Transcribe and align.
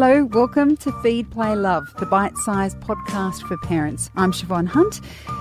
Hello, 0.00 0.26
welcome 0.26 0.76
to 0.76 0.92
Feed, 1.02 1.28
Play, 1.28 1.56
Love, 1.56 1.92
the 1.98 2.06
bite 2.06 2.36
sized 2.36 2.78
podcast 2.78 3.42
for 3.48 3.56
parents. 3.56 4.12
I'm 4.14 4.30
Siobhan 4.30 4.68
Hunt. 4.68 5.00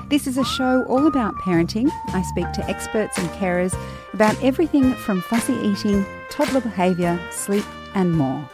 This 0.10 0.26
is 0.26 0.36
a 0.40 0.44
show 0.44 0.84
all 0.86 1.06
about 1.06 1.36
parenting. 1.36 1.92
I 2.08 2.24
speak 2.24 2.52
to 2.54 2.68
experts 2.68 3.20
and 3.20 3.30
carers 3.40 3.78
about 4.14 4.36
everything 4.44 4.96
from 4.96 5.22
fussy 5.22 5.54
eating, 5.58 6.04
toddler 6.32 6.62
behaviour, 6.62 7.20
sleep, 7.30 7.66
and 7.94 8.18
more. 8.18 8.50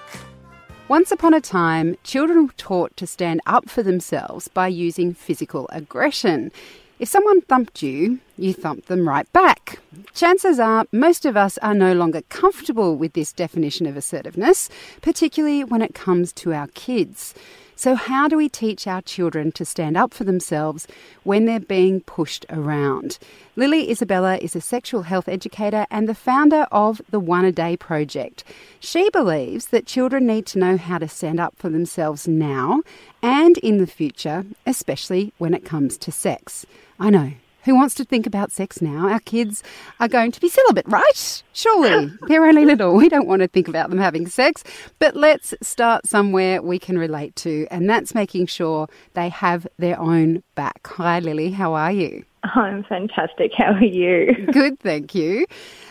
Once 0.89 1.09
upon 1.09 1.33
a 1.33 1.39
time, 1.39 1.95
children 2.03 2.47
were 2.47 2.53
taught 2.57 2.97
to 2.97 3.07
stand 3.07 3.39
up 3.45 3.69
for 3.69 3.81
themselves 3.81 4.49
by 4.49 4.67
using 4.67 5.13
physical 5.13 5.69
aggression. 5.71 6.51
If 6.99 7.09
someone 7.09 7.41
thumped 7.41 7.81
you, 7.81 8.19
you 8.37 8.53
thumped 8.53 8.87
them 8.87 9.09
right 9.09 9.31
back. 9.33 9.79
Chances 10.13 10.59
are 10.59 10.85
most 10.91 11.25
of 11.25 11.35
us 11.35 11.57
are 11.57 11.73
no 11.73 11.93
longer 11.93 12.21
comfortable 12.29 12.95
with 12.95 13.13
this 13.13 13.33
definition 13.33 13.87
of 13.87 13.97
assertiveness, 13.97 14.69
particularly 15.01 15.63
when 15.63 15.81
it 15.81 15.95
comes 15.95 16.31
to 16.33 16.53
our 16.53 16.67
kids. 16.67 17.33
So, 17.83 17.95
how 17.95 18.29
do 18.29 18.37
we 18.37 18.47
teach 18.47 18.87
our 18.87 19.01
children 19.01 19.51
to 19.51 19.65
stand 19.65 19.97
up 19.97 20.13
for 20.13 20.23
themselves 20.23 20.87
when 21.23 21.43
they're 21.43 21.59
being 21.59 21.99
pushed 21.99 22.45
around? 22.49 23.19
Lily 23.57 23.91
Isabella 23.91 24.37
is 24.37 24.55
a 24.55 24.61
sexual 24.61 25.01
health 25.01 25.27
educator 25.27 25.85
and 25.91 26.07
the 26.07 26.15
founder 26.15 26.65
of 26.71 27.01
the 27.09 27.19
One 27.19 27.43
a 27.43 27.51
Day 27.51 27.75
Project. 27.75 28.45
She 28.79 29.09
believes 29.09 29.65
that 29.65 29.85
children 29.85 30.25
need 30.25 30.45
to 30.45 30.59
know 30.59 30.77
how 30.77 30.97
to 30.97 31.09
stand 31.09 31.41
up 31.41 31.57
for 31.57 31.67
themselves 31.67 32.25
now 32.25 32.83
and 33.21 33.57
in 33.57 33.79
the 33.79 33.85
future, 33.85 34.45
especially 34.65 35.33
when 35.37 35.53
it 35.53 35.65
comes 35.65 35.97
to 35.97 36.11
sex. 36.13 36.65
I 37.01 37.09
know, 37.09 37.33
who 37.63 37.75
wants 37.75 37.95
to 37.95 38.05
think 38.05 38.27
about 38.27 38.51
sex 38.51 38.81
now? 38.81 39.07
Our 39.09 39.19
kids 39.19 39.63
are 39.99 40.07
going 40.07 40.31
to 40.31 40.41
be 40.41 40.49
celibate, 40.49 40.87
right? 40.87 41.43
Surely. 41.53 42.11
They're 42.27 42.45
only 42.45 42.65
little. 42.65 42.95
We 42.95 43.09
don't 43.09 43.27
want 43.27 43.41
to 43.41 43.47
think 43.47 43.67
about 43.67 43.89
them 43.89 43.99
having 43.99 44.27
sex. 44.27 44.63
But 44.99 45.15
let's 45.15 45.53
start 45.61 46.05
somewhere 46.05 46.61
we 46.61 46.79
can 46.79 46.97
relate 46.97 47.35
to, 47.37 47.67
and 47.71 47.89
that's 47.89 48.13
making 48.13 48.47
sure 48.47 48.87
they 49.13 49.29
have 49.29 49.67
their 49.77 49.99
own 49.99 50.43
back. 50.55 50.85
Hi, 50.87 51.19
Lily. 51.19 51.51
How 51.51 51.73
are 51.73 51.91
you? 51.91 52.25
I'm 52.43 52.83
fantastic. 52.83 53.53
How 53.53 53.73
are 53.73 53.83
you? 53.83 54.47
Good, 54.51 54.79
thank 54.79 55.15
you. 55.15 55.45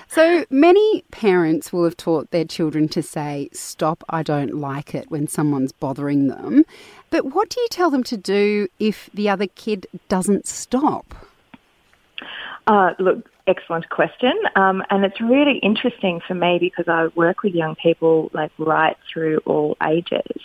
So 0.09 0.45
many 0.51 1.03
parents 1.11 1.73
will 1.73 1.85
have 1.85 1.97
taught 1.97 2.31
their 2.31 2.45
children 2.45 2.87
to 2.89 3.03
say, 3.03 3.49
Stop, 3.55 4.05
I 4.11 4.23
don't 4.23 4.55
like 4.55 4.95
it 4.95 5.11
when 5.11 5.27
someone's 5.27 5.73
bothering 5.73 6.29
them. 6.29 6.65
But 7.09 7.35
what 7.35 7.49
do 7.49 7.61
you 7.63 7.69
tell 7.71 7.89
them 7.89 8.03
to 8.05 8.19
do 8.19 8.69
if 8.79 9.09
the 9.15 9.31
other 9.31 9.47
kid 9.47 9.87
doesn't 10.11 10.47
stop? 10.47 11.15
Uh, 12.67 12.93
look, 12.99 13.29
excellent 13.47 13.89
question. 13.89 14.33
Um, 14.55 14.85
and 14.91 15.05
it's 15.05 15.21
really 15.21 15.59
interesting 15.59 16.21
for 16.27 16.35
me 16.35 16.59
because 16.61 16.87
I 16.87 17.09
work 17.17 17.43
with 17.43 17.55
young 17.55 17.75
people 17.75 18.31
like 18.33 18.53
right 18.59 18.97
through 19.13 19.39
all 19.45 19.77
ages. 19.85 20.41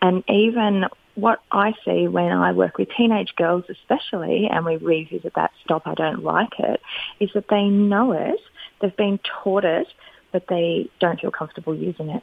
And 0.00 0.24
even 0.28 0.86
what 1.14 1.40
I 1.50 1.74
see 1.84 2.08
when 2.08 2.32
I 2.32 2.52
work 2.52 2.78
with 2.78 2.88
teenage 2.96 3.34
girls 3.36 3.64
especially, 3.68 4.48
and 4.50 4.64
we 4.64 4.76
revisit 4.76 5.34
that 5.34 5.50
stop, 5.64 5.82
I 5.86 5.94
don't 5.94 6.22
like 6.22 6.58
it, 6.58 6.80
is 7.20 7.30
that 7.34 7.48
they 7.48 7.64
know 7.64 8.12
it, 8.12 8.40
they've 8.80 8.96
been 8.96 9.18
taught 9.42 9.64
it, 9.64 9.88
but 10.32 10.46
they 10.48 10.88
don't 11.00 11.20
feel 11.20 11.30
comfortable 11.30 11.74
using 11.74 12.10
it. 12.10 12.22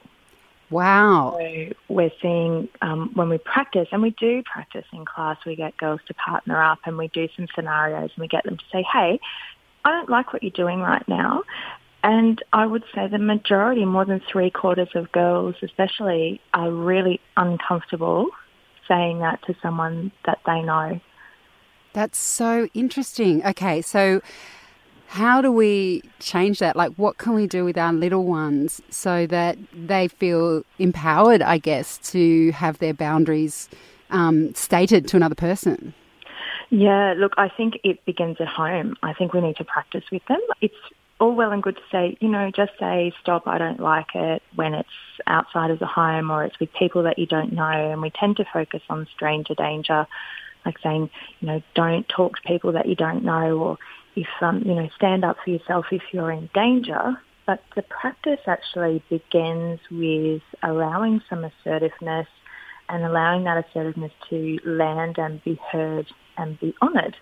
Wow. 0.69 1.37
So 1.39 1.73
we're 1.89 2.11
seeing 2.21 2.69
um, 2.81 3.11
when 3.13 3.29
we 3.29 3.37
practice, 3.37 3.87
and 3.91 4.01
we 4.01 4.11
do 4.11 4.43
practice 4.43 4.85
in 4.91 5.05
class, 5.05 5.37
we 5.45 5.55
get 5.55 5.77
girls 5.77 6.01
to 6.07 6.13
partner 6.15 6.61
up 6.61 6.79
and 6.85 6.97
we 6.97 7.07
do 7.09 7.27
some 7.35 7.47
scenarios 7.55 8.11
and 8.15 8.21
we 8.21 8.27
get 8.27 8.43
them 8.43 8.57
to 8.57 8.63
say, 8.71 8.83
hey, 8.91 9.19
I 9.83 9.91
don't 9.91 10.09
like 10.09 10.33
what 10.33 10.41
you're 10.41 10.51
doing 10.51 10.79
right 10.79 11.07
now. 11.07 11.43
And 12.03 12.43
I 12.53 12.65
would 12.65 12.83
say 12.93 13.07
the 13.07 13.17
majority, 13.17 13.85
more 13.85 14.05
than 14.05 14.21
three 14.31 14.51
quarters 14.51 14.89
of 14.95 15.11
girls 15.11 15.55
especially, 15.61 16.41
are 16.53 16.71
really 16.71 17.19
uncomfortable 17.37 18.29
saying 18.87 19.19
that 19.19 19.41
to 19.47 19.55
someone 19.61 20.11
that 20.25 20.39
they 20.45 20.61
know. 20.61 20.99
That's 21.93 22.17
so 22.17 22.67
interesting. 22.73 23.43
Okay, 23.45 23.81
so 23.81 24.21
how 25.07 25.41
do 25.41 25.51
we 25.51 26.01
change 26.19 26.59
that? 26.59 26.75
Like, 26.75 26.93
what 26.95 27.17
can 27.17 27.33
we 27.33 27.47
do 27.47 27.63
with 27.63 27.77
our 27.77 27.93
little 27.93 28.25
ones 28.25 28.81
so 28.89 29.27
that 29.27 29.57
they 29.73 30.07
feel 30.07 30.63
empowered, 30.79 31.41
I 31.41 31.57
guess, 31.57 31.97
to 32.11 32.51
have 32.51 32.79
their 32.79 32.93
boundaries 32.93 33.69
um, 34.09 34.53
stated 34.55 35.07
to 35.09 35.17
another 35.17 35.35
person? 35.35 35.93
Yeah, 36.69 37.13
look, 37.15 37.33
I 37.37 37.49
think 37.49 37.79
it 37.83 38.03
begins 38.05 38.37
at 38.39 38.47
home. 38.47 38.95
I 39.03 39.13
think 39.13 39.33
we 39.33 39.41
need 39.41 39.57
to 39.57 39.63
practice 39.63 40.03
with 40.11 40.25
them. 40.27 40.41
It's 40.61 40.75
all 41.19 41.33
well 41.33 41.51
and 41.51 41.63
good 41.63 41.75
to 41.77 41.81
say, 41.91 42.17
you 42.19 42.27
know, 42.27 42.51
just 42.51 42.73
say, 42.79 43.13
stop, 43.21 43.47
I 43.47 43.57
don't 43.57 43.79
like 43.79 44.15
it 44.15 44.41
when 44.55 44.73
it's 44.73 44.89
outside 45.27 45.71
of 45.71 45.79
the 45.79 45.85
home 45.85 46.29
or 46.31 46.43
it's 46.43 46.59
with 46.59 46.73
people 46.73 47.03
that 47.03 47.17
you 47.17 47.25
don't 47.25 47.53
know. 47.53 47.91
And 47.91 48.01
we 48.01 48.09
tend 48.09 48.37
to 48.37 48.45
focus 48.51 48.81
on 48.89 49.07
stranger 49.15 49.55
danger, 49.55 50.07
like 50.65 50.77
saying, 50.79 51.09
you 51.39 51.47
know, 51.47 51.61
don't 51.73 52.07
talk 52.09 52.35
to 52.37 52.47
people 52.47 52.73
that 52.73 52.87
you 52.87 52.95
don't 52.95 53.23
know 53.23 53.57
or 53.59 53.77
if, 54.15 54.27
um, 54.41 54.63
you 54.65 54.73
know, 54.73 54.89
stand 54.95 55.23
up 55.23 55.37
for 55.43 55.49
yourself 55.49 55.87
if 55.91 56.01
you're 56.11 56.31
in 56.31 56.49
danger. 56.53 57.21
But 57.45 57.61
the 57.75 57.83
practice 57.83 58.39
actually 58.47 59.03
begins 59.09 59.79
with 59.91 60.41
allowing 60.63 61.21
some 61.29 61.43
assertiveness 61.43 62.27
and 62.89 63.03
allowing 63.03 63.43
that 63.43 63.65
assertiveness 63.65 64.11
to 64.29 64.59
land 64.65 65.17
and 65.17 65.43
be 65.43 65.59
heard 65.71 66.07
and 66.37 66.59
be 66.59 66.73
honoured. 66.81 67.15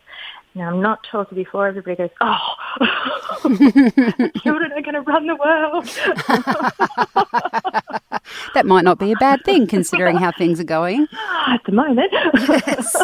Now, 0.55 0.69
I'm 0.69 0.81
not 0.81 0.99
talking 1.09 1.35
before 1.35 1.67
everybody 1.67 1.95
goes, 1.95 2.11
oh, 2.21 2.37
children 4.43 4.71
are 4.71 4.81
going 4.81 4.93
to 4.93 5.01
run 5.01 5.25
the 5.25 5.35
world. 5.35 5.85
that 8.53 8.65
might 8.65 8.83
not 8.83 8.99
be 8.99 9.11
a 9.11 9.15
bad 9.15 9.43
thing 9.45 9.65
considering 9.65 10.17
how 10.17 10.31
things 10.31 10.59
are 10.59 10.65
going. 10.65 11.07
Ah, 11.13 11.55
at 11.55 11.61
the 11.65 11.71
moment. 11.71 12.11
Yes. 12.13 12.95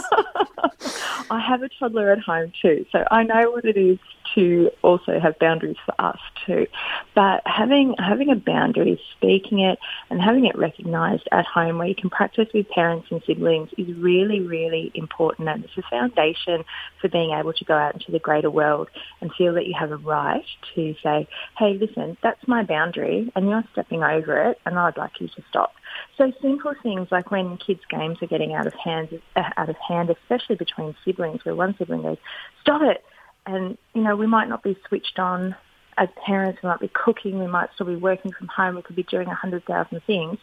I 1.32 1.40
have 1.40 1.64
a 1.64 1.70
toddler 1.70 2.12
at 2.12 2.20
home 2.20 2.52
too, 2.62 2.86
so 2.92 3.04
I 3.10 3.24
know 3.24 3.50
what 3.52 3.66
it 3.66 3.78
is 3.78 3.98
to 4.35 4.72
also 4.81 5.19
have 5.19 5.38
boundaries 5.40 5.78
for 5.85 5.94
us 6.00 6.19
too. 6.45 6.67
But 7.16 7.41
having 7.45 7.95
having 7.97 8.29
a 8.29 8.35
boundary, 8.35 9.01
speaking 9.16 9.59
it, 9.59 9.79
and 10.09 10.22
having 10.22 10.45
it 10.45 10.57
recognised 10.57 11.28
at 11.31 11.45
home, 11.45 11.78
where 11.78 11.88
you 11.88 11.95
can 11.95 12.09
practice 12.09 12.47
with 12.53 12.69
parents 12.69 13.07
and 13.12 13.22
siblings, 13.25 13.69
is 13.78 13.88
really, 13.97 14.41
really 14.41 14.91
important, 14.94 15.50
and 15.50 15.63
it's 15.63 15.78
a 15.78 15.81
foundation 15.89 16.63
for 17.01 17.09
being 17.09 17.31
able 17.31 17.53
to 17.53 17.66
go 17.66 17.73
out 17.73 17.94
into 17.94 18.12
the 18.12 18.19
greater 18.19 18.50
world 18.50 18.89
and 19.22 19.34
feel 19.34 19.53
that 19.53 19.66
you 19.66 19.73
have 19.78 19.91
a 19.91 19.97
right 19.97 20.45
to 20.75 20.95
say, 21.03 21.28
"Hey, 21.57 21.73
listen, 21.73 22.18
that's 22.22 22.47
my 22.47 22.63
boundary, 22.63 23.31
and 23.35 23.50
you're 23.50 23.63
stepping 23.72 24.03
over 24.03 24.38
it, 24.50 24.59
and 24.66 24.78
I'd 24.78 24.97
like 24.97 25.19
you 25.19 25.28
to 25.28 25.44
stop." 25.50 25.73
So 26.18 26.31
simple 26.41 26.73
things 26.84 27.12
like 27.12 27.31
when 27.31 27.57
kids' 27.57 27.85
games 27.89 28.22
are 28.22 28.28
getting 28.28 28.53
out 28.53 28.68
of 28.68 28.73
hand, 28.75 29.19
out 29.35 29.69
of 29.69 29.78
hand, 29.78 30.09
especially 30.09 30.56
between 30.56 30.95
siblings, 31.03 31.44
where 31.44 31.56
one 31.56 31.75
sibling 31.78 32.03
goes, 32.03 32.18
"Stop 32.62 32.81
it!" 32.84 33.03
And 33.50 33.78
you 33.94 34.02
know 34.02 34.16
we 34.16 34.28
might 34.28 34.50
not 34.50 34.64
be 34.64 34.78
switched 34.88 35.20
on 35.20 35.56
as 35.98 36.08
parents. 36.26 36.60
We 36.64 36.70
might 36.70 36.80
be 36.80 36.92
cooking. 36.94 37.40
We 37.40 37.48
might 37.48 37.70
still 37.74 37.88
be 37.88 37.96
working 37.96 38.32
from 38.32 38.48
home. 38.48 38.76
We 38.76 38.82
could 38.82 38.96
be 38.96 39.04
doing 39.04 39.28
a 39.28 39.36
hundred 39.36 39.66
thousand 39.66 40.02
things, 40.08 40.38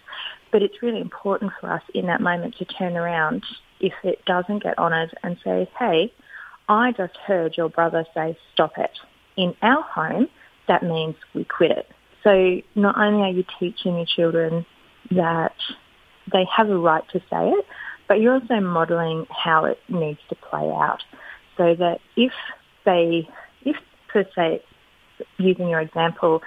but 0.52 0.62
it's 0.62 0.82
really 0.82 1.00
important 1.00 1.52
for 1.60 1.70
us 1.70 1.82
in 1.94 2.06
that 2.06 2.20
moment 2.20 2.56
to 2.58 2.64
turn 2.64 2.96
around 2.96 3.44
if 3.80 3.92
it 4.04 4.24
doesn't 4.26 4.62
get 4.62 4.78
honoured 4.78 5.16
and 5.22 5.36
say, 5.44 5.68
"Hey, 5.78 6.12
I 6.68 6.92
just 6.92 7.16
heard 7.16 7.56
your 7.56 7.68
brother 7.68 8.04
say 8.14 8.36
stop 8.52 8.78
it." 8.78 8.98
In 9.36 9.54
our 9.62 9.82
home, 9.82 10.28
that 10.68 10.82
means 10.82 11.14
we 11.34 11.44
quit 11.44 11.70
it. 11.70 11.88
So 12.22 12.60
not 12.74 12.98
only 12.98 13.22
are 13.22 13.30
you 13.30 13.44
teaching 13.58 13.96
your 13.96 14.06
children 14.06 14.66
that 15.12 15.54
they 16.32 16.44
have 16.56 16.68
a 16.68 16.76
right 16.76 17.04
to 17.10 17.20
say 17.30 17.50
it, 17.50 17.66
but 18.08 18.20
you're 18.20 18.34
also 18.34 18.60
modelling 18.60 19.26
how 19.30 19.64
it 19.66 19.78
needs 19.88 20.18
to 20.28 20.34
play 20.34 20.70
out. 20.70 21.02
So 21.56 21.74
that 21.74 22.00
if 22.16 22.32
they, 22.86 23.28
if 23.66 23.76
per 24.08 24.24
se, 24.34 24.62
using 25.36 25.68
your 25.68 25.80
example, 25.80 26.42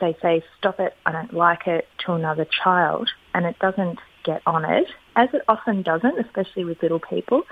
they 0.00 0.14
say, 0.20 0.44
stop 0.58 0.78
it, 0.80 0.94
I 1.06 1.12
don't 1.12 1.32
like 1.32 1.66
it, 1.66 1.88
to 2.04 2.12
another 2.12 2.44
child, 2.44 3.08
and 3.32 3.46
it 3.46 3.58
doesn't 3.58 3.98
get 4.24 4.42
honoured, 4.46 4.86
as 5.16 5.28
it 5.32 5.42
often 5.48 5.82
doesn't, 5.82 6.18
especially 6.18 6.64
with 6.64 6.82
little 6.82 7.00
people, 7.00 7.42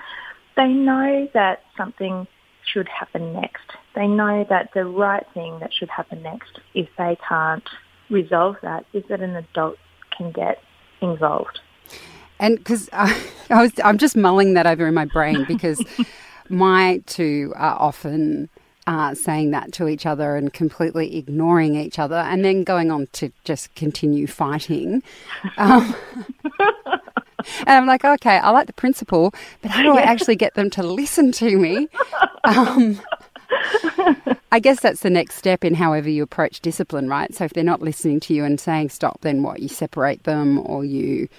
they 0.55 0.67
know 0.67 1.27
that 1.33 1.63
something 1.77 2.27
should 2.65 2.87
happen 2.87 3.33
next. 3.33 3.71
They 3.95 4.07
know 4.07 4.45
that 4.49 4.69
the 4.73 4.85
right 4.85 5.25
thing 5.33 5.59
that 5.59 5.73
should 5.73 5.89
happen 5.89 6.21
next, 6.21 6.59
if 6.73 6.87
they 6.97 7.17
can't 7.27 7.67
resolve 8.09 8.57
that, 8.61 8.85
is 8.93 9.03
that 9.09 9.21
an 9.21 9.35
adult 9.35 9.77
can 10.15 10.31
get 10.31 10.61
involved. 11.01 11.59
And 12.39 12.57
because 12.57 12.89
I, 12.91 13.19
I 13.49 13.61
was, 13.61 13.71
I'm 13.83 13.97
just 13.97 14.15
mulling 14.15 14.53
that 14.53 14.67
over 14.67 14.87
in 14.87 14.93
my 14.93 15.05
brain 15.05 15.45
because 15.47 15.83
my 16.49 17.01
two 17.05 17.53
are 17.55 17.75
often 17.79 18.49
uh, 18.87 19.15
saying 19.15 19.51
that 19.51 19.71
to 19.73 19.87
each 19.87 20.05
other 20.05 20.35
and 20.35 20.53
completely 20.53 21.17
ignoring 21.17 21.75
each 21.75 21.99
other 21.99 22.15
and 22.15 22.43
then 22.43 22.63
going 22.63 22.91
on 22.91 23.07
to 23.13 23.31
just 23.43 23.73
continue 23.75 24.27
fighting. 24.27 25.01
Um, 25.57 25.95
and 26.59 27.69
I'm 27.69 27.87
like, 27.87 28.03
okay, 28.03 28.37
I 28.37 28.49
like 28.49 28.67
the 28.67 28.73
principle, 28.73 29.33
but 29.61 29.71
how 29.71 29.83
do 29.83 29.97
I 29.97 30.01
actually 30.01 30.35
get 30.35 30.55
them 30.55 30.69
to 30.71 30.83
listen 30.83 31.31
to 31.33 31.57
me? 31.57 31.87
Um, 32.45 32.99
I 34.51 34.59
guess 34.59 34.81
that's 34.81 34.99
the 34.99 35.09
next 35.09 35.35
step 35.35 35.63
in 35.63 35.75
however 35.75 36.09
you 36.09 36.23
approach 36.23 36.59
discipline, 36.59 37.07
right? 37.07 37.33
So 37.33 37.45
if 37.45 37.53
they're 37.53 37.63
not 37.63 37.81
listening 37.81 38.19
to 38.21 38.33
you 38.33 38.43
and 38.43 38.59
saying 38.59 38.89
stop, 38.89 39.21
then 39.21 39.43
what? 39.43 39.61
You 39.61 39.69
separate 39.69 40.25
them 40.25 40.59
or 40.59 40.83
you 40.83 41.29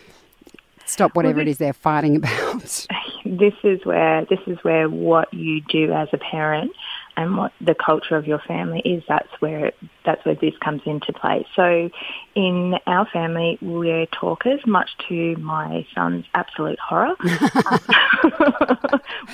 stop 0.95 1.15
whatever 1.15 1.37
well, 1.37 1.45
this, 1.45 1.49
it 1.49 1.53
is 1.53 1.59
they're 1.59 1.73
fighting 1.73 2.17
about. 2.17 2.87
This 3.27 3.55
is 3.65 3.83
where 3.87 4.27
this 4.27 4.41
is 4.47 4.59
where 4.63 4.91
what 4.91 5.33
you 5.33 5.63
do 5.63 5.91
as 5.93 6.09
a 6.13 6.19
parent 6.19 6.73
and 7.17 7.37
what 7.37 7.53
the 7.61 7.75
culture 7.75 8.17
of 8.17 8.27
your 8.27 8.41
family 8.41 8.81
is, 8.81 9.03
that's 9.09 9.29
where 9.41 9.73
that's 10.05 10.25
where 10.25 10.35
this 10.35 10.55
comes 10.63 10.83
into 10.85 11.13
play. 11.13 11.47
So, 11.55 11.91
in 12.35 12.75
our 12.87 13.07
family, 13.07 13.59
we're 13.63 14.07
talkers, 14.07 14.61
much 14.67 14.91
to 15.09 15.37
my 15.37 15.87
son's 15.95 16.27
absolute 16.35 16.79
horror. 16.79 17.15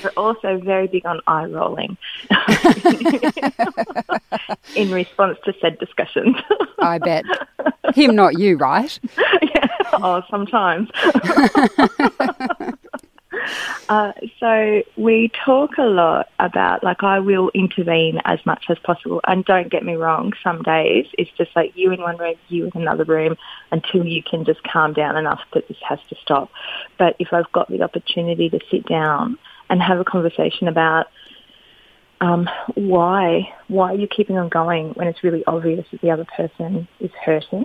we're 0.02 0.12
also 0.16 0.58
very 0.58 0.86
big 0.86 1.06
on 1.06 1.20
eye 1.26 1.46
rolling 1.46 1.96
in 4.76 4.90
response 4.90 5.38
to 5.44 5.54
said 5.60 5.78
discussions. 5.78 6.36
I 6.78 6.98
bet 6.98 7.24
him, 7.94 8.14
not 8.14 8.38
you, 8.38 8.56
right? 8.56 8.98
Oh, 10.02 10.22
sometimes. 10.30 10.88
Uh, 13.88 14.12
so 14.38 14.82
we 14.96 15.30
talk 15.44 15.76
a 15.78 15.82
lot 15.82 16.28
about, 16.38 16.84
like, 16.84 17.02
I 17.02 17.18
will 17.18 17.50
intervene 17.54 18.20
as 18.24 18.38
much 18.46 18.66
as 18.68 18.78
possible. 18.78 19.20
And 19.26 19.44
don't 19.44 19.68
get 19.68 19.84
me 19.84 19.94
wrong, 19.94 20.32
some 20.44 20.62
days 20.62 21.06
it's 21.18 21.30
just 21.36 21.50
like 21.56 21.72
you 21.74 21.90
in 21.90 22.00
one 22.00 22.16
room, 22.16 22.36
you 22.48 22.70
in 22.72 22.82
another 22.82 23.02
room, 23.02 23.36
until 23.72 24.06
you 24.06 24.22
can 24.22 24.44
just 24.44 24.62
calm 24.62 24.92
down 24.92 25.16
enough 25.16 25.40
that 25.54 25.66
this 25.66 25.76
has 25.88 25.98
to 26.08 26.16
stop. 26.22 26.50
But 26.98 27.16
if 27.18 27.32
I've 27.32 27.50
got 27.50 27.68
the 27.68 27.82
opportunity 27.82 28.48
to 28.50 28.60
sit 28.70 28.86
down 28.86 29.38
and 29.68 29.82
have 29.82 29.98
a 29.98 30.04
conversation 30.04 30.68
about 30.68 31.06
um, 32.20 32.48
why 32.74 33.52
why 33.68 33.92
are 33.92 33.96
you 33.96 34.06
keeping 34.06 34.36
on 34.36 34.50
going 34.50 34.90
when 34.90 35.08
it's 35.08 35.24
really 35.24 35.42
obvious 35.46 35.86
that 35.90 36.00
the 36.00 36.10
other 36.10 36.26
person 36.36 36.86
is 37.00 37.10
hurting, 37.24 37.64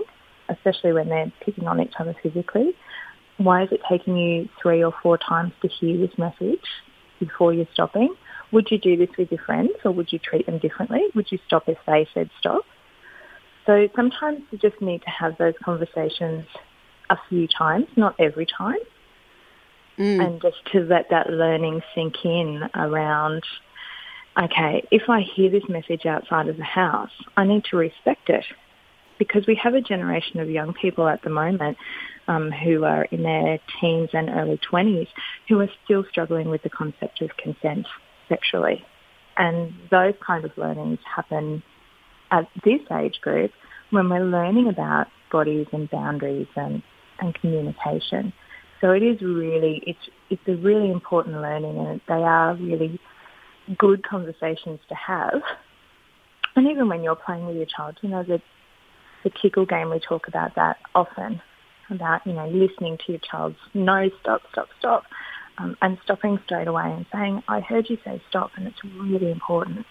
especially 0.50 0.94
when 0.94 1.10
they're 1.10 1.32
picking 1.42 1.68
on 1.68 1.82
each 1.82 1.94
other 2.00 2.16
physically 2.22 2.76
why 3.38 3.64
is 3.64 3.70
it 3.72 3.82
taking 3.90 4.16
you 4.18 4.50
three 4.62 4.84
or 4.84 4.94
four 5.04 5.18
times 5.18 5.52
to 5.62 5.68
hear 5.68 5.98
this 5.98 6.18
message 6.18 6.64
before 7.20 7.54
you're 7.54 7.68
stopping? 7.74 8.16
Would 8.52 8.72
you 8.72 8.78
do 8.78 8.96
this 8.96 9.10
with 9.18 9.32
your 9.32 9.42
friends 9.44 9.72
or 9.84 9.92
would 9.92 10.12
you 10.12 10.20
treat 10.20 10.46
them 10.46 10.60
differently? 10.60 11.02
Would 11.16 11.32
you 11.32 11.40
stop 11.46 11.68
if 11.68 11.78
they 11.86 12.08
said 12.14 12.30
stop? 12.40 12.64
So 13.66 13.90
sometimes 13.96 14.42
you 14.52 14.58
just 14.58 14.80
need 14.82 15.02
to 15.02 15.10
have 15.10 15.38
those 15.38 15.56
conversations 15.64 16.46
a 17.10 17.18
few 17.30 17.48
times, 17.48 17.88
not 17.96 18.16
every 18.20 18.46
time. 18.46 18.78
Mm. 19.98 20.26
And 20.26 20.42
just 20.42 20.58
to 20.72 20.82
let 20.82 21.10
that 21.10 21.30
learning 21.30 21.82
sink 21.94 22.14
in 22.24 22.70
around, 22.76 23.44
okay, 24.42 24.88
if 24.92 25.10
I 25.10 25.22
hear 25.22 25.50
this 25.50 25.68
message 25.68 26.06
outside 26.06 26.48
of 26.48 26.58
the 26.58 26.64
house, 26.64 27.12
I 27.36 27.46
need 27.46 27.66
to 27.66 27.78
respect 27.78 28.30
it 28.30 28.46
because 29.18 29.46
we 29.48 29.60
have 29.62 29.74
a 29.74 29.82
generation 29.82 30.40
of 30.40 30.50
young 30.50 30.74
people 30.74 31.08
at 31.08 31.22
the 31.24 31.30
moment 31.30 31.78
um, 32.28 32.52
who 32.52 32.84
are 32.84 33.04
in 33.06 33.24
their 33.24 33.60
teens 33.80 34.10
and 34.14 34.30
early 34.30 34.60
20s 34.72 35.08
who 35.48 35.60
are 35.60 35.70
still 35.84 36.04
struggling 36.10 36.50
with 36.50 36.64
the 36.64 36.70
concept 36.70 37.22
of 37.22 37.30
consent 37.38 37.88
sexually. 38.28 38.86
And 39.38 39.74
those 39.92 40.14
kind 40.26 40.46
of 40.46 40.52
learnings 40.58 41.00
happen 41.14 41.62
at 42.32 42.48
this 42.64 42.82
age 42.92 43.20
group 43.22 43.52
when 43.92 44.10
we're 44.10 44.26
learning 44.26 44.68
about 44.68 45.08
bodies 45.32 45.68
and 45.72 45.90
boundaries 45.90 46.48
and, 46.56 46.82
and 47.20 47.36
communication. 47.36 48.34
So 48.82 48.92
it 48.92 49.04
is 49.04 49.22
really, 49.22 49.84
it's, 49.86 50.10
it's 50.30 50.42
a 50.48 50.56
really 50.56 50.92
important 50.92 51.42
learning 51.42 51.78
and 51.78 52.02
they 52.08 52.14
are 52.14 52.56
really 52.56 53.00
good 53.78 54.04
conversations 54.08 54.80
to 54.90 54.96
have. 54.96 55.42
And 56.56 56.68
even 56.70 56.88
when 56.88 57.04
you're 57.04 57.16
playing 57.16 57.48
with 57.48 57.58
your 57.58 57.66
child, 57.66 57.98
you 58.02 58.10
know, 58.10 58.24
the, 58.24 58.42
the 59.26 59.32
tickle 59.42 59.66
game, 59.66 59.90
we 59.90 60.00
talk 60.00 60.30
about 60.30 60.56
that 60.56 60.78
often 60.94 61.42
about, 61.90 62.26
you 62.26 62.34
know, 62.34 62.48
listening 62.48 62.98
to 63.06 63.12
your 63.12 63.22
child's 63.30 63.58
no, 63.74 64.10
stop, 64.22 64.42
stop, 64.52 64.70
stop, 64.80 65.04
um, 65.58 65.76
and 65.82 65.98
stopping 66.04 66.40
straight 66.46 66.68
away 66.68 66.86
and 66.86 67.06
saying, 67.12 67.44
I 67.48 67.60
heard 67.60 67.90
you 67.90 67.98
say 68.06 68.22
stop, 68.30 68.52
and 68.56 68.68
it's 68.68 68.82
really 68.84 69.32
important. 69.32 69.86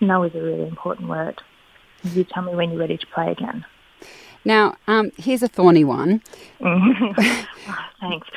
No 0.00 0.22
is 0.22 0.34
a 0.34 0.40
really 0.40 0.66
important 0.66 1.08
word. 1.08 1.40
You 2.02 2.24
tell 2.24 2.42
me 2.42 2.54
when 2.54 2.70
you're 2.70 2.78
ready 2.78 2.96
to 2.96 3.06
play 3.08 3.30
again. 3.30 3.64
Now, 4.44 4.76
um, 4.86 5.10
here's 5.18 5.42
a 5.42 5.48
thorny 5.48 5.84
one. 5.84 6.22
oh, 6.64 7.12
thanks. 8.00 8.28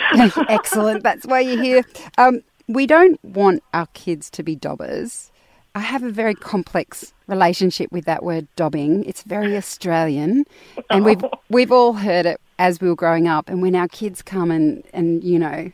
Excellent. 0.49 1.03
That's 1.03 1.25
why 1.25 1.39
you're 1.39 1.61
here. 1.61 1.83
Um, 2.17 2.41
we 2.67 2.85
don't 2.85 3.23
want 3.23 3.63
our 3.73 3.87
kids 3.93 4.29
to 4.31 4.43
be 4.43 4.55
dobbers. 4.55 5.31
I 5.75 5.79
have 5.79 6.03
a 6.03 6.11
very 6.11 6.35
complex 6.35 7.13
relationship 7.27 7.91
with 7.91 8.05
that 8.05 8.23
word 8.23 8.47
dobbing. 8.55 9.05
It's 9.05 9.23
very 9.23 9.57
Australian, 9.57 10.45
and 10.89 11.03
we've 11.03 11.23
we've 11.49 11.71
all 11.71 11.93
heard 11.93 12.27
it 12.27 12.39
as 12.59 12.79
we 12.79 12.87
were 12.89 12.95
growing 12.95 13.27
up. 13.27 13.49
And 13.49 13.61
when 13.61 13.75
our 13.75 13.87
kids 13.87 14.21
come 14.21 14.51
and 14.51 14.83
and 14.93 15.23
you 15.23 15.39
know 15.39 15.71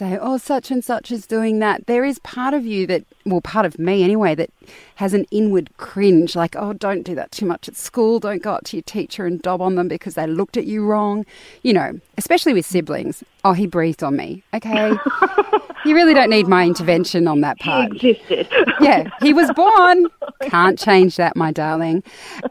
say, 0.00 0.18
oh, 0.18 0.38
such 0.38 0.70
and 0.70 0.82
such 0.82 1.12
is 1.12 1.26
doing 1.26 1.58
that, 1.58 1.86
there 1.86 2.06
is 2.06 2.18
part 2.20 2.54
of 2.54 2.64
you 2.64 2.86
that, 2.86 3.04
well, 3.26 3.42
part 3.42 3.66
of 3.66 3.78
me 3.78 4.02
anyway, 4.02 4.34
that 4.34 4.50
has 4.94 5.12
an 5.12 5.26
inward 5.30 5.68
cringe 5.76 6.34
like, 6.34 6.56
oh, 6.56 6.72
don't 6.72 7.02
do 7.02 7.14
that 7.14 7.30
too 7.30 7.44
much 7.44 7.68
at 7.68 7.76
school. 7.76 8.18
Don't 8.18 8.42
go 8.42 8.54
up 8.54 8.64
to 8.64 8.78
your 8.78 8.82
teacher 8.82 9.26
and 9.26 9.42
dob 9.42 9.60
on 9.60 9.74
them 9.74 9.88
because 9.88 10.14
they 10.14 10.26
looked 10.26 10.56
at 10.56 10.64
you 10.64 10.86
wrong. 10.86 11.26
You 11.62 11.74
know, 11.74 12.00
especially 12.16 12.54
with 12.54 12.64
siblings. 12.64 13.22
Oh, 13.44 13.52
he 13.52 13.66
breathed 13.66 14.02
on 14.02 14.16
me. 14.16 14.42
Okay. 14.54 14.90
you 15.84 15.94
really 15.94 16.14
don't 16.14 16.30
need 16.30 16.48
my 16.48 16.64
intervention 16.64 17.28
on 17.28 17.42
that 17.42 17.58
part. 17.58 17.92
He 17.92 18.10
existed. 18.10 18.48
yeah, 18.80 19.04
he 19.20 19.34
was 19.34 19.50
born. 19.52 20.06
Can't 20.44 20.78
change 20.78 21.16
that, 21.16 21.36
my 21.36 21.52
darling. 21.52 22.02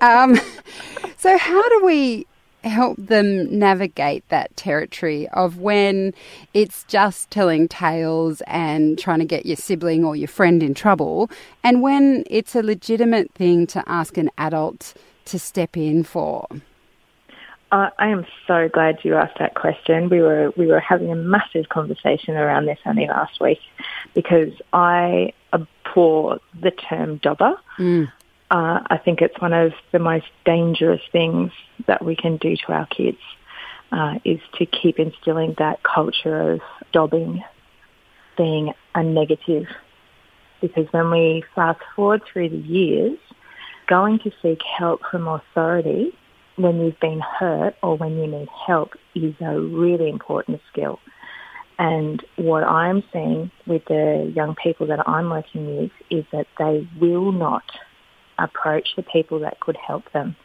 Um, 0.01 0.39
so, 1.17 1.35
how 1.35 1.67
do 1.69 1.83
we 1.83 2.27
help 2.63 2.97
them 2.97 3.57
navigate 3.57 4.27
that 4.29 4.55
territory 4.57 5.27
of 5.29 5.57
when 5.57 6.13
it's 6.53 6.83
just 6.85 7.31
telling 7.31 7.67
tales 7.67 8.41
and 8.47 8.99
trying 8.99 9.19
to 9.19 9.25
get 9.25 9.45
your 9.45 9.55
sibling 9.55 10.03
or 10.03 10.15
your 10.15 10.27
friend 10.27 10.61
in 10.61 10.73
trouble, 10.73 11.29
and 11.63 11.81
when 11.81 12.23
it's 12.29 12.55
a 12.55 12.61
legitimate 12.61 13.31
thing 13.33 13.65
to 13.67 13.83
ask 13.87 14.17
an 14.17 14.29
adult 14.37 14.93
to 15.25 15.39
step 15.39 15.77
in 15.77 16.03
for? 16.03 16.47
Uh, 17.71 17.89
I 17.99 18.07
am 18.07 18.25
so 18.47 18.67
glad 18.67 18.99
you 19.03 19.15
asked 19.15 19.37
that 19.39 19.53
question. 19.53 20.09
We 20.09 20.21
were 20.21 20.51
we 20.57 20.65
were 20.65 20.79
having 20.79 21.11
a 21.11 21.15
massive 21.15 21.69
conversation 21.69 22.35
around 22.35 22.65
this 22.65 22.79
only 22.85 23.05
last 23.07 23.39
week 23.39 23.59
because 24.15 24.51
I 24.73 25.33
abhor 25.53 26.39
the 26.59 26.71
term 26.71 27.17
dobber. 27.17 27.59
Mm. 27.77 28.11
Uh, 28.49 28.79
I 28.87 28.97
think 28.97 29.21
it's 29.21 29.39
one 29.39 29.53
of 29.53 29.73
the 29.91 29.99
most 29.99 30.25
dangerous 30.45 31.01
things 31.11 31.51
that 31.89 32.05
we 32.05 32.15
can 32.15 32.37
do 32.37 32.55
to 32.55 32.71
our 32.71 32.85
kids 32.85 33.17
uh, 33.91 34.15
is 34.23 34.39
to 34.57 34.65
keep 34.65 34.99
instilling 34.99 35.55
that 35.57 35.81
culture 35.83 36.53
of 36.53 36.61
dobbing 36.93 37.43
being 38.37 38.73
a 38.95 39.03
negative. 39.03 39.65
Because 40.61 40.85
when 40.91 41.09
we 41.11 41.43
fast 41.55 41.81
forward 41.95 42.21
through 42.31 42.49
the 42.49 42.57
years, 42.57 43.17
going 43.87 44.19
to 44.19 44.31
seek 44.41 44.61
help 44.77 45.01
from 45.09 45.27
authority 45.27 46.15
when 46.57 46.79
you've 46.79 46.99
been 46.99 47.21
hurt 47.21 47.75
or 47.81 47.97
when 47.97 48.17
you 48.17 48.27
need 48.27 48.49
help 48.67 48.91
is 49.15 49.33
a 49.41 49.59
really 49.59 50.09
important 50.09 50.61
skill. 50.71 50.99
And 51.79 52.23
what 52.35 52.63
I'm 52.65 53.03
seeing 53.11 53.49
with 53.65 53.83
the 53.85 54.31
young 54.35 54.55
people 54.55 54.85
that 54.87 55.07
I'm 55.07 55.29
working 55.29 55.77
with 55.77 55.91
is 56.11 56.25
that 56.31 56.45
they 56.59 56.87
will 56.99 57.31
not 57.31 57.63
approach 58.37 58.89
the 58.95 59.03
people 59.03 59.39
that 59.39 59.59
could 59.59 59.77
help 59.77 60.11
them. 60.11 60.35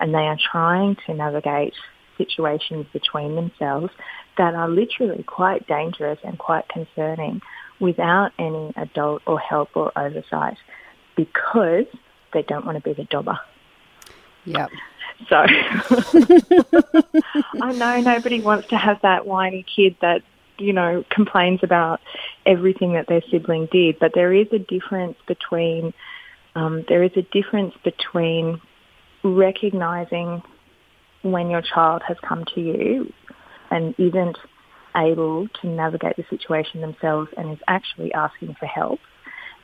And 0.00 0.14
they 0.14 0.26
are 0.26 0.38
trying 0.50 0.96
to 1.06 1.14
navigate 1.14 1.74
situations 2.18 2.86
between 2.92 3.34
themselves 3.34 3.92
that 4.38 4.54
are 4.54 4.68
literally 4.68 5.22
quite 5.22 5.66
dangerous 5.66 6.18
and 6.24 6.38
quite 6.38 6.68
concerning 6.68 7.40
without 7.78 8.32
any 8.38 8.72
adult 8.76 9.22
or 9.26 9.38
help 9.38 9.70
or 9.74 9.92
oversight 9.96 10.56
because 11.16 11.86
they 12.32 12.42
don't 12.42 12.64
want 12.64 12.76
to 12.76 12.82
be 12.82 12.92
the 12.92 13.04
dobber. 13.04 13.38
Yep. 14.44 14.70
So 15.28 15.36
I 17.62 17.72
know 17.72 18.00
nobody 18.00 18.40
wants 18.40 18.68
to 18.68 18.76
have 18.76 19.02
that 19.02 19.26
whiny 19.26 19.64
kid 19.76 19.96
that, 20.00 20.22
you 20.58 20.72
know, 20.72 21.04
complains 21.10 21.60
about 21.62 22.00
everything 22.46 22.94
that 22.94 23.06
their 23.06 23.22
sibling 23.30 23.68
did, 23.70 23.98
but 23.98 24.12
there 24.14 24.32
is 24.32 24.46
a 24.52 24.58
difference 24.58 25.16
between 25.26 25.92
um, 26.54 26.84
there 26.88 27.02
is 27.02 27.12
a 27.16 27.22
difference 27.22 27.74
between 27.84 28.60
recognizing 29.22 30.42
when 31.22 31.50
your 31.50 31.62
child 31.62 32.02
has 32.06 32.16
come 32.26 32.44
to 32.54 32.60
you 32.60 33.12
and 33.70 33.94
isn't 33.98 34.38
able 34.96 35.48
to 35.48 35.66
navigate 35.68 36.16
the 36.16 36.24
situation 36.30 36.80
themselves 36.80 37.30
and 37.36 37.52
is 37.52 37.58
actually 37.68 38.12
asking 38.12 38.54
for 38.58 38.66
help 38.66 38.98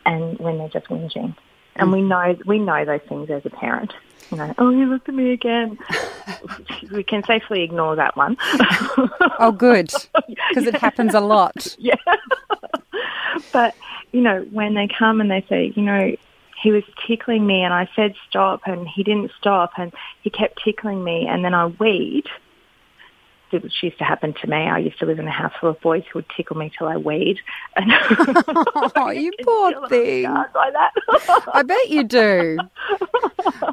and 0.04 0.38
when 0.38 0.58
they're 0.58 0.68
just 0.68 0.86
whinging. 0.86 1.34
And 1.75 1.92
we 1.92 2.00
mm. 2.00 2.08
know 2.08 2.42
we 2.46 2.58
know 2.58 2.84
those 2.84 3.00
things 3.08 3.30
as 3.30 3.44
a 3.44 3.50
parent. 3.50 3.92
You 4.30 4.38
know, 4.38 4.54
oh, 4.58 4.70
you 4.70 4.86
looked 4.86 5.08
at 5.08 5.14
me 5.14 5.32
again. 5.32 5.78
we 6.92 7.04
can 7.04 7.22
safely 7.25 7.62
ignore 7.62 7.94
that 7.96 8.16
one. 8.16 8.36
oh, 9.38 9.54
good, 9.56 9.86
because 9.86 10.25
yeah. 10.64 10.68
it 10.68 10.75
happens 10.76 11.14
a 11.14 11.20
lot. 11.20 11.76
Yeah. 11.78 11.94
but 13.52 13.75
you 14.12 14.20
know, 14.20 14.46
when 14.50 14.75
they 14.75 14.88
come 14.88 15.20
and 15.20 15.30
they 15.30 15.44
say, 15.48 15.72
you 15.76 15.82
know, 15.82 16.16
he 16.60 16.72
was 16.72 16.82
tickling 17.06 17.46
me 17.46 17.62
and 17.62 17.72
I 17.72 17.88
said 17.94 18.14
stop 18.28 18.62
and 18.66 18.88
he 18.88 19.02
didn't 19.02 19.30
stop 19.38 19.72
and 19.76 19.92
he 20.22 20.30
kept 20.30 20.62
tickling 20.64 21.04
me 21.04 21.26
and 21.28 21.44
then 21.44 21.54
I 21.54 21.66
weed. 21.66 22.25
it 23.52 23.62
used 23.82 23.98
to 23.98 24.04
happen 24.04 24.34
to 24.40 24.46
me. 24.48 24.56
I 24.56 24.78
used 24.78 24.98
to 25.00 25.06
live 25.06 25.18
in 25.18 25.28
a 25.28 25.30
house 25.30 25.52
full 25.60 25.70
of 25.70 25.80
boys 25.80 26.02
who 26.10 26.18
would 26.18 26.26
tickle 26.36 26.56
me 26.56 26.72
till 26.76 26.88
I 26.88 26.96
weed. 26.96 27.38
And 27.76 27.92
oh, 28.96 29.10
you 29.10 29.32
poor 29.42 29.88
thing. 29.88 30.25
Like 30.25 30.72
that. 30.72 30.92
I 31.52 31.62
bet 31.62 31.90
you 31.90 32.04
do. 32.04 32.58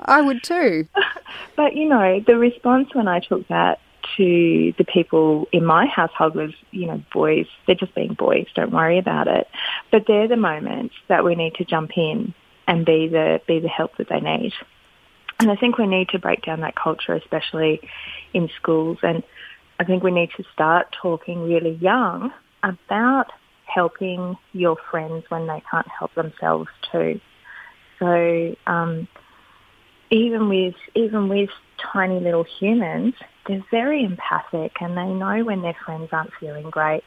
I 0.06 0.22
would 0.22 0.44
too. 0.44 0.88
But 1.56 1.76
you 1.76 1.88
know, 1.88 2.20
the 2.26 2.38
response 2.38 2.94
when 2.94 3.08
I 3.08 3.20
took 3.20 3.48
that 3.48 3.80
to 4.18 4.74
the 4.78 4.84
people 4.84 5.48
in 5.52 5.66
my 5.66 5.86
household 5.86 6.36
was, 6.36 6.52
you 6.72 6.86
know, 6.86 7.02
boys, 7.14 7.48
they're 7.66 7.76
just 7.76 7.96
being 7.96 8.14
boys, 8.14 8.46
don't 8.54 8.72
worry 8.72 9.00
about 9.00 9.28
it. 9.28 9.48
But 9.92 10.04
they're 10.08 10.28
the 10.28 10.36
moments 10.36 10.94
that 11.08 11.24
we 11.24 11.36
need 11.36 11.56
to 11.56 11.66
jump 11.66 11.92
in 11.96 12.34
and 12.68 12.86
be 12.86 13.08
the 13.08 13.42
be 13.48 13.60
the 13.60 13.68
help 13.68 13.98
that 13.98 14.10
they 14.10 14.20
need. 14.20 14.54
And 15.40 15.52
I 15.52 15.56
think 15.56 15.78
we 15.78 15.88
need 15.88 16.10
to 16.10 16.20
break 16.20 16.44
down 16.44 16.62
that 16.62 16.76
culture, 16.76 17.14
especially 17.14 17.82
in 18.34 18.50
schools. 18.56 19.00
And 19.04 19.24
I 19.80 19.84
think 19.84 20.04
we 20.04 20.12
need 20.12 20.30
to 20.38 20.44
start 20.54 20.96
talking 21.02 21.44
really 21.44 21.74
young 21.82 22.32
about 22.62 23.32
helping 23.66 24.38
your 24.54 24.78
friends 24.90 25.26
when 25.30 25.48
they 25.48 25.62
can't 25.70 25.88
help 25.88 26.14
themselves 26.16 26.70
too. 26.92 27.20
So 28.00 28.56
um, 28.68 29.08
even 30.10 30.50
with 30.50 30.76
even 30.96 31.28
with 31.28 31.50
tiny 31.78 32.20
little 32.20 32.46
humans, 32.60 33.16
they're 33.48 33.66
very 33.72 34.04
empathic 34.04 34.74
and 34.80 34.96
they 34.98 35.08
know 35.08 35.44
when 35.44 35.62
their 35.62 35.76
friends 35.86 36.10
aren't 36.12 36.34
feeling 36.40 36.70
great. 36.70 37.04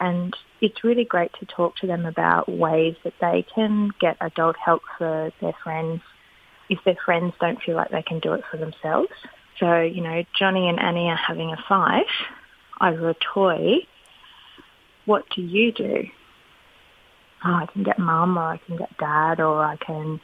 And 0.00 0.34
it's 0.62 0.82
really 0.82 1.04
great 1.04 1.30
to 1.40 1.46
talk 1.46 1.76
to 1.76 1.86
them 1.86 2.06
about 2.06 2.48
ways 2.48 2.96
that 3.04 3.12
they 3.20 3.44
can 3.54 3.90
get 4.00 4.16
adult 4.20 4.56
help 4.56 4.82
for 4.98 5.30
their 5.40 5.54
friends 5.62 6.00
if 6.70 6.78
their 6.84 6.96
friends 7.04 7.34
don't 7.40 7.60
feel 7.62 7.76
like 7.76 7.90
they 7.90 8.02
can 8.02 8.20
do 8.20 8.32
it 8.32 8.42
for 8.50 8.56
themselves. 8.56 9.12
So, 9.58 9.80
you 9.80 10.00
know, 10.00 10.24
Johnny 10.38 10.68
and 10.68 10.80
Annie 10.80 11.08
are 11.08 11.16
having 11.16 11.52
a 11.52 11.62
fight 11.68 12.06
over 12.80 13.10
a 13.10 13.14
toy. 13.34 13.86
What 15.04 15.24
do 15.34 15.42
you 15.42 15.72
do? 15.72 16.04
Oh, 17.44 17.54
I 17.54 17.66
can 17.72 17.82
get 17.82 17.98
mum 17.98 18.38
or 18.38 18.44
I 18.44 18.58
can 18.58 18.76
get 18.76 18.96
dad 18.98 19.40
or 19.40 19.62
I 19.62 19.76
can 19.76 20.20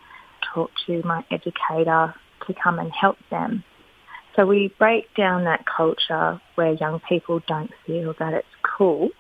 talk 0.54 0.70
to 0.86 1.02
my 1.04 1.24
educator 1.30 2.14
to 2.46 2.54
come 2.54 2.78
and 2.78 2.92
help 2.92 3.16
them. 3.30 3.64
So 4.36 4.46
we 4.46 4.72
break 4.78 5.14
down 5.14 5.44
that 5.44 5.64
culture 5.66 6.40
where 6.54 6.72
young 6.72 7.00
people 7.08 7.42
don't 7.46 7.70
feel 7.86 8.14
that 8.18 8.34
it's 8.34 8.46
cool 8.62 9.10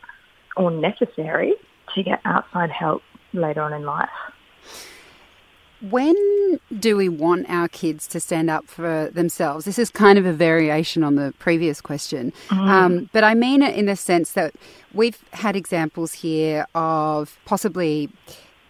or 0.56 0.70
necessary 0.70 1.54
to 1.94 2.02
get 2.02 2.20
outside 2.24 2.70
help 2.70 3.02
later 3.32 3.62
on 3.62 3.72
in 3.72 3.84
life. 3.84 4.08
When 5.82 6.16
do 6.78 6.96
we 6.96 7.08
want 7.08 7.50
our 7.50 7.68
kids 7.68 8.06
to 8.08 8.18
stand 8.18 8.48
up 8.48 8.66
for 8.66 9.10
themselves? 9.12 9.66
This 9.66 9.78
is 9.78 9.90
kind 9.90 10.18
of 10.18 10.24
a 10.24 10.32
variation 10.32 11.04
on 11.04 11.16
the 11.16 11.34
previous 11.38 11.82
question. 11.82 12.32
Mm. 12.48 12.68
Um, 12.68 13.10
but 13.12 13.24
I 13.24 13.34
mean 13.34 13.62
it 13.62 13.76
in 13.76 13.84
the 13.86 13.96
sense 13.96 14.32
that 14.32 14.54
we've 14.94 15.22
had 15.32 15.54
examples 15.54 16.14
here 16.14 16.66
of 16.74 17.38
possibly 17.44 18.08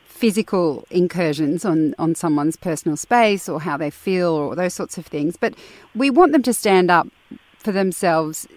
physical 0.05 0.85
incursions 0.91 1.65
on, 1.65 1.95
on 1.99 2.15
someone's 2.15 2.57
personal 2.57 2.97
space 2.97 3.49
or 3.49 3.61
how 3.61 3.77
they 3.77 3.91
feel 3.91 4.31
or 4.31 4.57
those 4.57 4.75
sorts 4.75 4.99
of 4.99 5.07
things. 5.07 5.37
But 5.37 5.55
we 5.95 6.11
want 6.11 6.33
them 6.33 6.43
to 6.43 6.53
stand 6.53 6.91
up 6.91 7.07
for 7.59 7.71
themselves 7.71 8.49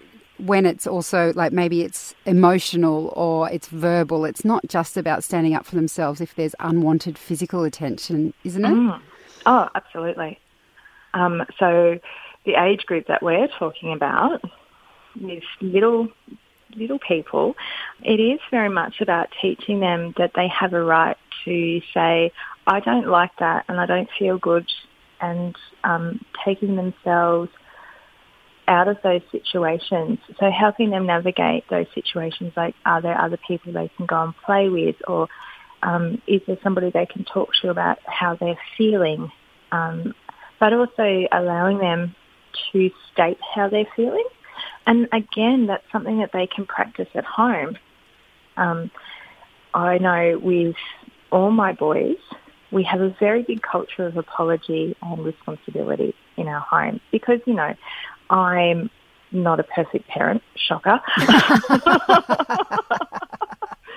when 0.46 0.66
it's 0.66 0.86
also 0.86 1.32
like 1.34 1.52
maybe 1.52 1.82
it's 1.82 2.14
emotional 2.26 3.12
or 3.16 3.50
it's 3.50 3.68
verbal. 3.68 4.24
It's 4.24 4.44
not 4.44 4.66
just 4.68 4.96
about 4.96 5.24
standing 5.24 5.54
up 5.54 5.66
for 5.66 5.74
themselves 5.74 6.20
if 6.20 6.34
there's 6.34 6.54
unwanted 6.60 7.18
physical 7.18 7.64
attention, 7.64 8.34
isn't 8.44 8.64
it? 8.64 8.68
Mm. 8.68 9.00
Oh, 9.46 9.68
absolutely. 9.74 10.38
Um, 11.14 11.42
so 11.58 11.98
the 12.44 12.54
age 12.54 12.86
group 12.86 13.06
that 13.08 13.22
we're 13.22 13.48
talking 13.58 13.92
about 13.92 14.42
is 15.20 15.42
little 15.60 16.08
little 16.76 16.98
people, 17.00 17.56
it 18.02 18.20
is 18.20 18.38
very 18.50 18.68
much 18.68 19.00
about 19.00 19.28
teaching 19.42 19.80
them 19.80 20.14
that 20.16 20.32
they 20.34 20.46
have 20.48 20.72
a 20.72 20.82
right 20.82 21.16
to 21.44 21.80
say, 21.92 22.32
I 22.66 22.78
don't 22.80 23.08
like 23.08 23.32
that 23.40 23.64
and 23.68 23.80
I 23.80 23.86
don't 23.86 24.08
feel 24.18 24.38
good, 24.38 24.66
and 25.20 25.56
um, 25.84 26.24
taking 26.44 26.76
themselves 26.76 27.50
out 28.68 28.88
of 28.88 28.98
those 29.02 29.22
situations. 29.32 30.18
So 30.38 30.50
helping 30.50 30.90
them 30.90 31.06
navigate 31.06 31.64
those 31.68 31.86
situations 31.94 32.52
like 32.56 32.74
are 32.84 33.02
there 33.02 33.20
other 33.20 33.38
people 33.48 33.72
they 33.72 33.90
can 33.96 34.06
go 34.06 34.22
and 34.22 34.36
play 34.44 34.68
with 34.68 34.96
or 35.08 35.28
um, 35.82 36.20
is 36.26 36.42
there 36.46 36.58
somebody 36.62 36.90
they 36.90 37.06
can 37.06 37.24
talk 37.24 37.50
to 37.62 37.70
about 37.70 37.98
how 38.06 38.36
they're 38.36 38.58
feeling? 38.76 39.32
Um, 39.72 40.14
but 40.58 40.72
also 40.72 41.26
allowing 41.32 41.78
them 41.78 42.14
to 42.72 42.90
state 43.12 43.38
how 43.54 43.68
they're 43.68 43.86
feeling. 43.96 44.26
And 44.86 45.08
again, 45.12 45.66
that's 45.66 45.84
something 45.90 46.18
that 46.18 46.30
they 46.32 46.46
can 46.46 46.66
practice 46.66 47.08
at 47.14 47.24
home. 47.24 47.78
Um, 48.56 48.90
I 49.72 49.98
know 49.98 50.38
with 50.42 50.76
all 51.30 51.50
my 51.50 51.72
boys, 51.72 52.16
we 52.72 52.84
have 52.84 53.00
a 53.00 53.14
very 53.18 53.42
big 53.42 53.62
culture 53.62 54.06
of 54.06 54.16
apology 54.16 54.96
and 55.02 55.24
responsibility 55.24 56.14
in 56.36 56.46
our 56.46 56.60
home 56.60 57.00
because, 57.10 57.40
you 57.46 57.54
know, 57.54 57.74
I'm 58.30 58.90
not 59.32 59.60
a 59.60 59.64
perfect 59.64 60.08
parent, 60.08 60.42
shocker. 60.56 61.00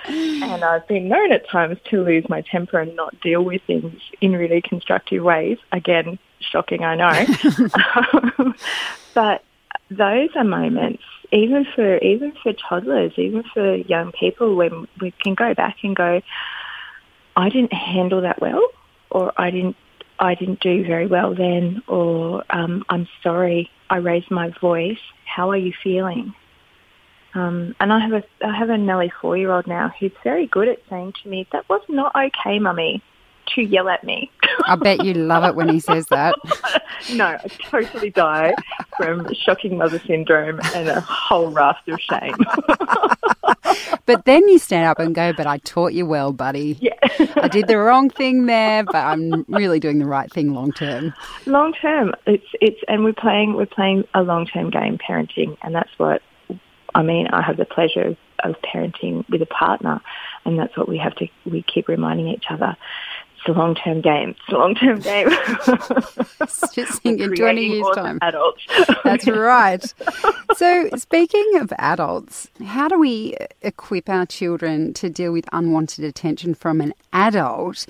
and 0.06 0.64
I've 0.64 0.88
been 0.88 1.08
known 1.08 1.32
at 1.32 1.48
times 1.50 1.78
to 1.90 2.04
lose 2.04 2.28
my 2.30 2.42
temper 2.42 2.80
and 2.80 2.96
not 2.96 3.20
deal 3.22 3.44
with 3.44 3.62
things 3.66 4.00
in 4.22 4.34
really 4.34 4.62
constructive 4.62 5.24
ways. 5.24 5.58
Again, 5.72 6.20
shocking, 6.40 6.84
I 6.84 6.96
know. 6.96 8.54
but 9.14 9.44
those 9.90 10.30
are 10.36 10.44
moments, 10.44 11.04
even 11.32 11.66
for 11.76 11.98
even 12.00 12.34
for 12.44 12.54
toddlers, 12.54 13.14
even 13.18 13.44
for 13.54 13.76
young 13.76 14.12
people, 14.12 14.56
when 14.56 14.88
we 15.00 15.12
can 15.24 15.36
go 15.36 15.54
back 15.54 15.78
and 15.84 15.96
go, 15.96 16.22
I 17.36 17.50
didn't 17.50 17.74
handle 17.74 18.22
that 18.22 18.42
well, 18.42 18.66
or 19.10 19.34
I 19.38 19.52
didn't 19.52 19.78
I 20.24 20.36
didn't 20.36 20.62
do 20.62 20.86
very 20.86 21.06
well 21.06 21.36
then, 21.36 21.84
or 21.88 22.46
um, 22.50 22.86
I'm 22.88 23.08
sorry, 23.22 23.70
I 23.90 23.98
raised 23.98 24.32
my 24.32 24.52
voice. 24.62 24.98
How 25.26 25.52
are 25.52 25.58
you 25.58 25.74
feeling? 25.84 26.34
Um, 27.36 27.76
and 27.80 27.92
I 27.92 28.00
have 28.00 28.14
a 28.14 28.24
I 28.46 28.58
have 28.58 28.70
a 28.70 28.78
nearly 28.78 29.12
four 29.22 29.36
year 29.36 29.52
old 29.52 29.68
now 29.68 29.92
who's 30.00 30.12
very 30.24 30.48
good 30.48 30.70
at 30.70 30.80
saying 30.90 31.14
to 31.24 31.30
me, 31.30 31.46
"That 31.52 31.68
was 31.68 31.82
not 31.90 32.16
okay, 32.16 32.58
mummy." 32.60 33.02
To 33.56 33.62
yell 33.62 33.90
at 33.90 34.04
me. 34.04 34.32
I 34.66 34.76
bet 34.76 35.04
you 35.04 35.14
love 35.14 35.44
it 35.44 35.56
when 35.56 35.70
he 35.70 35.80
says 35.80 36.08
that. 36.08 36.36
no, 37.14 37.26
I 37.26 37.48
totally 37.70 38.10
die 38.10 38.54
from 38.98 39.32
shocking 39.34 39.78
mother 39.78 40.00
syndrome 40.00 40.60
and 40.74 40.90
a 40.90 41.02
whole 41.02 41.52
raft 41.52 41.88
of 41.90 42.00
shame. 42.00 42.36
but 44.06 44.26
then 44.26 44.48
you 44.48 44.60
stand 44.60 44.86
up 44.86 45.00
and 45.00 45.14
go, 45.14 45.34
but 45.34 45.48
I 45.48 45.58
taught 45.60 45.94
you 45.94 46.06
well, 46.06 46.32
buddy. 46.32 46.78
Yeah. 46.80 46.94
I 47.38 47.48
did 47.48 47.68
the 47.68 47.78
wrong 47.78 48.10
thing 48.10 48.46
there, 48.46 48.84
but 48.84 48.96
I'm 48.96 49.46
really 49.48 49.80
doing 49.80 50.00
the 50.00 50.06
right 50.06 50.32
thing 50.32 50.54
long 50.54 50.72
term. 50.72 51.14
Long 51.46 51.74
term. 51.74 52.14
It's 52.26 52.48
it's 52.62 52.80
and 52.88 53.04
we're 53.04 53.14
playing 53.14 53.56
we're 53.56 53.66
playing 53.66 54.06
a 54.14 54.24
long 54.24 54.46
term 54.46 54.70
game 54.70 54.98
parenting 54.98 55.58
and 55.62 55.76
that's 55.76 55.92
what 55.98 56.22
I 56.96 57.02
mean, 57.02 57.28
I 57.28 57.42
have 57.42 57.58
the 57.58 57.66
pleasure 57.66 58.02
of, 58.02 58.18
of 58.44 58.56
parenting 58.62 59.28
with 59.30 59.42
a 59.42 59.48
partner 59.48 60.02
and 60.46 60.60
that's 60.60 60.78
what 60.78 60.88
we 60.88 60.98
have 60.98 61.16
to 61.16 61.28
we 61.46 61.64
keep 61.64 61.88
reminding 61.88 62.28
each 62.28 62.46
other 62.50 62.76
a 63.48 63.52
long 63.52 63.76
term 63.76 64.02
game. 64.02 64.30
It's 64.30 64.54
a 64.54 64.58
long 64.58 64.76
term 64.76 65.00
game. 65.00 65.30
Just 66.74 67.02
think 67.02 67.20
in 67.22 67.36
20 67.36 67.66
years' 67.66 67.86
time. 67.96 68.20
Adults. 68.22 68.66
That's 69.04 69.28
right. 69.28 69.84
So, 70.56 70.90
speaking 70.96 71.58
of 71.60 71.74
adults, 71.78 72.48
how 72.66 72.88
do 72.88 73.00
we 73.00 73.36
equip 73.62 74.10
our 74.10 74.26
children 74.26 74.94
to 74.96 75.10
deal 75.10 75.32
with 75.32 75.46
unwanted 75.52 76.06
attention 76.06 76.54
from 76.54 76.82
an 76.82 76.94
adult? 77.12 77.86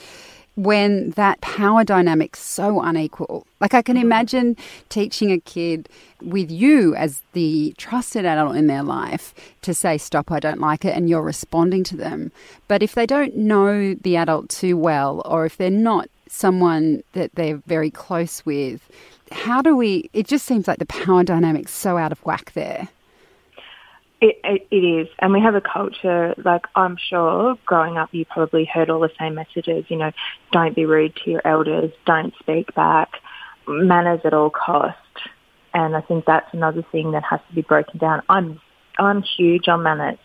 When 0.55 1.11
that 1.11 1.41
power 1.41 1.83
dynamic's 1.83 2.39
so 2.39 2.81
unequal. 2.81 3.45
Like 3.59 3.73
I 3.73 3.81
can 3.81 3.95
mm-hmm. 3.95 4.05
imagine 4.05 4.57
teaching 4.89 5.31
a 5.31 5.39
kid 5.39 5.89
with 6.21 6.51
you 6.51 6.95
as 6.95 7.21
the 7.33 7.73
trusted 7.77 8.25
adult 8.25 8.55
in 8.55 8.67
their 8.67 8.83
life 8.83 9.33
to 9.63 9.73
say, 9.73 9.97
Stop, 9.97 10.31
I 10.31 10.39
don't 10.39 10.59
like 10.59 10.85
it, 10.85 10.95
and 10.95 11.09
you're 11.09 11.21
responding 11.21 11.83
to 11.85 11.97
them. 11.97 12.31
But 12.67 12.83
if 12.83 12.93
they 12.95 13.05
don't 13.05 13.35
know 13.35 13.95
the 13.95 14.17
adult 14.17 14.49
too 14.49 14.77
well, 14.77 15.21
or 15.25 15.45
if 15.45 15.57
they're 15.57 15.69
not 15.69 16.09
someone 16.29 17.03
that 17.13 17.33
they're 17.35 17.57
very 17.67 17.91
close 17.91 18.45
with, 18.45 18.89
how 19.31 19.61
do 19.61 19.75
we? 19.75 20.09
It 20.13 20.27
just 20.27 20.45
seems 20.45 20.67
like 20.67 20.79
the 20.79 20.85
power 20.85 21.23
dynamic's 21.23 21.73
so 21.73 21.97
out 21.97 22.11
of 22.11 22.19
whack 22.25 22.51
there. 22.53 22.89
It, 24.23 24.39
it, 24.45 24.67
it 24.71 24.77
is, 24.77 25.09
and 25.19 25.33
we 25.33 25.41
have 25.41 25.53
a 25.53 25.59
culture. 25.59 26.33
Like 26.37 26.65
I'm 26.77 26.95
sure, 26.95 27.57
growing 27.65 27.97
up, 27.97 28.07
you 28.13 28.23
probably 28.23 28.63
heard 28.63 28.89
all 28.89 29.01
the 29.01 29.11
same 29.19 29.35
messages. 29.35 29.83
You 29.89 29.97
know, 29.97 30.11
don't 30.53 30.73
be 30.73 30.85
rude 30.85 31.13
to 31.17 31.29
your 31.29 31.41
elders, 31.43 31.91
don't 32.05 32.33
speak 32.39 32.73
back, 32.73 33.09
manners 33.67 34.21
at 34.23 34.33
all 34.33 34.49
cost. 34.49 34.97
And 35.73 35.93
I 35.93 35.99
think 35.99 36.23
that's 36.23 36.47
another 36.53 36.85
thing 36.89 37.11
that 37.11 37.23
has 37.29 37.41
to 37.49 37.53
be 37.53 37.63
broken 37.63 37.97
down. 37.97 38.21
I'm 38.29 38.61
I'm 38.97 39.23
huge 39.23 39.67
on 39.67 39.83
manners, 39.83 40.19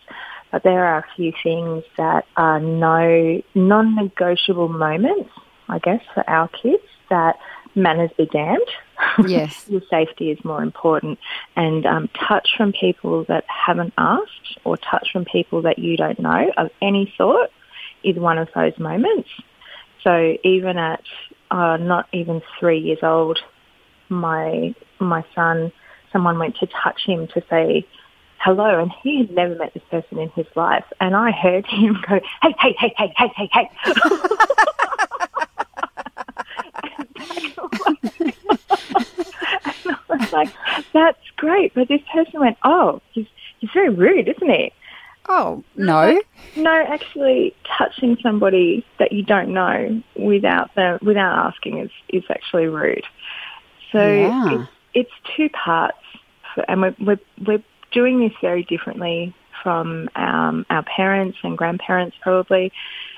but 0.49 0.63
there 0.63 0.85
are 0.85 0.99
a 0.99 1.05
few 1.17 1.33
things 1.43 1.83
that 1.97 2.25
are 2.37 2.61
no 2.61 3.41
non-negotiable 3.53 4.69
moments, 4.69 5.29
I 5.67 5.79
guess, 5.79 6.01
for 6.13 6.23
our 6.29 6.47
kids 6.47 6.83
that 7.09 7.37
manners 7.79 8.11
be 8.17 8.25
damned. 8.25 8.61
Yes. 9.27 9.65
Your 9.67 9.81
safety 9.89 10.29
is 10.29 10.43
more 10.43 10.61
important. 10.61 11.19
And 11.55 11.85
um, 11.85 12.09
touch 12.27 12.49
from 12.55 12.73
people 12.73 13.23
that 13.25 13.43
haven't 13.47 13.93
asked 13.97 14.59
or 14.65 14.77
touch 14.77 15.09
from 15.11 15.25
people 15.25 15.61
that 15.63 15.79
you 15.79 15.97
don't 15.97 16.19
know 16.19 16.51
of 16.57 16.69
any 16.81 17.13
sort 17.17 17.49
is 18.03 18.17
one 18.17 18.37
of 18.37 18.49
those 18.55 18.77
moments. 18.77 19.29
So 20.03 20.37
even 20.43 20.77
at 20.77 21.03
uh, 21.51 21.77
not 21.77 22.07
even 22.13 22.41
three 22.59 22.79
years 22.79 22.99
old, 23.01 23.39
my 24.09 24.73
my 24.99 25.25
son, 25.35 25.71
someone 26.11 26.39
went 26.39 26.57
to 26.57 26.67
touch 26.67 27.01
him 27.05 27.27
to 27.27 27.43
say 27.49 27.85
hello, 28.39 28.81
and 28.81 28.91
he 29.03 29.19
had 29.19 29.31
never 29.31 29.55
met 29.55 29.73
this 29.73 29.83
person 29.91 30.17
in 30.17 30.29
his 30.29 30.47
life, 30.55 30.85
and 30.99 31.15
I 31.15 31.31
heard 31.31 31.65
him 31.69 31.97
go, 32.07 32.19
hey, 32.41 32.55
hey, 32.59 32.75
hey, 32.77 32.93
hey, 32.97 33.13
hey, 33.15 33.31
hey, 33.35 33.49
hey. 33.51 33.93
and 36.99 38.33
I 39.85 39.97
was 40.09 40.31
like, 40.31 40.49
that's 40.93 41.19
great, 41.37 41.73
but 41.73 41.87
this 41.87 42.01
person 42.13 42.39
went, 42.39 42.57
oh, 42.63 43.01
he's 43.11 43.27
he's 43.59 43.69
very 43.73 43.89
rude, 43.89 44.27
isn't 44.27 44.49
he? 44.49 44.71
Oh 45.27 45.63
no. 45.75 46.19
No, 46.55 46.71
actually, 46.87 47.55
touching 47.77 48.17
somebody 48.21 48.85
that 48.97 49.11
you 49.11 49.23
don't 49.23 49.53
know 49.53 50.01
without 50.15 50.73
them 50.75 50.99
without 51.01 51.47
asking 51.47 51.79
is 51.79 51.91
is 52.09 52.23
actually 52.29 52.65
rude. 52.67 53.03
So 53.91 54.01
Yeah. 54.01 54.51
it's, 54.51 54.69
it's 54.93 55.11
two 55.37 55.49
parts, 55.49 55.97
for, 56.53 56.65
and 56.69 56.81
we're, 56.81 56.95
we're 56.99 57.19
we're 57.45 57.63
doing 57.91 58.19
this 58.19 58.33
very 58.41 58.63
differently 58.63 59.33
from 59.63 60.09
um, 60.15 60.65
our 60.69 60.83
parents 60.83 61.37
and 61.43 61.57
grandparents 61.57 62.15
probably. 62.21 62.71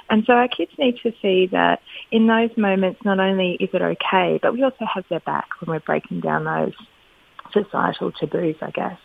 And 0.10 0.26
so 0.26 0.34
our 0.34 0.48
kids 0.48 0.72
need 0.78 0.98
to 1.04 1.14
see 1.22 1.48
that 1.48 1.82
in 2.12 2.28
those 2.28 2.56
moments, 2.58 3.04
not 3.06 3.20
only 3.20 3.54
is 3.60 3.70
it 3.74 3.82
okay, 3.82 4.40
but 4.42 4.54
we 4.54 4.64
also 4.64 4.86
have 4.86 5.06
their 5.10 5.22
back 5.22 5.48
when 5.60 5.74
we're 5.74 5.80
breaking 5.80 6.20
down 6.20 6.44
those 6.44 6.74
societal 7.54 8.12
taboos, 8.12 8.56
I 8.62 8.72
guess. 8.72 9.00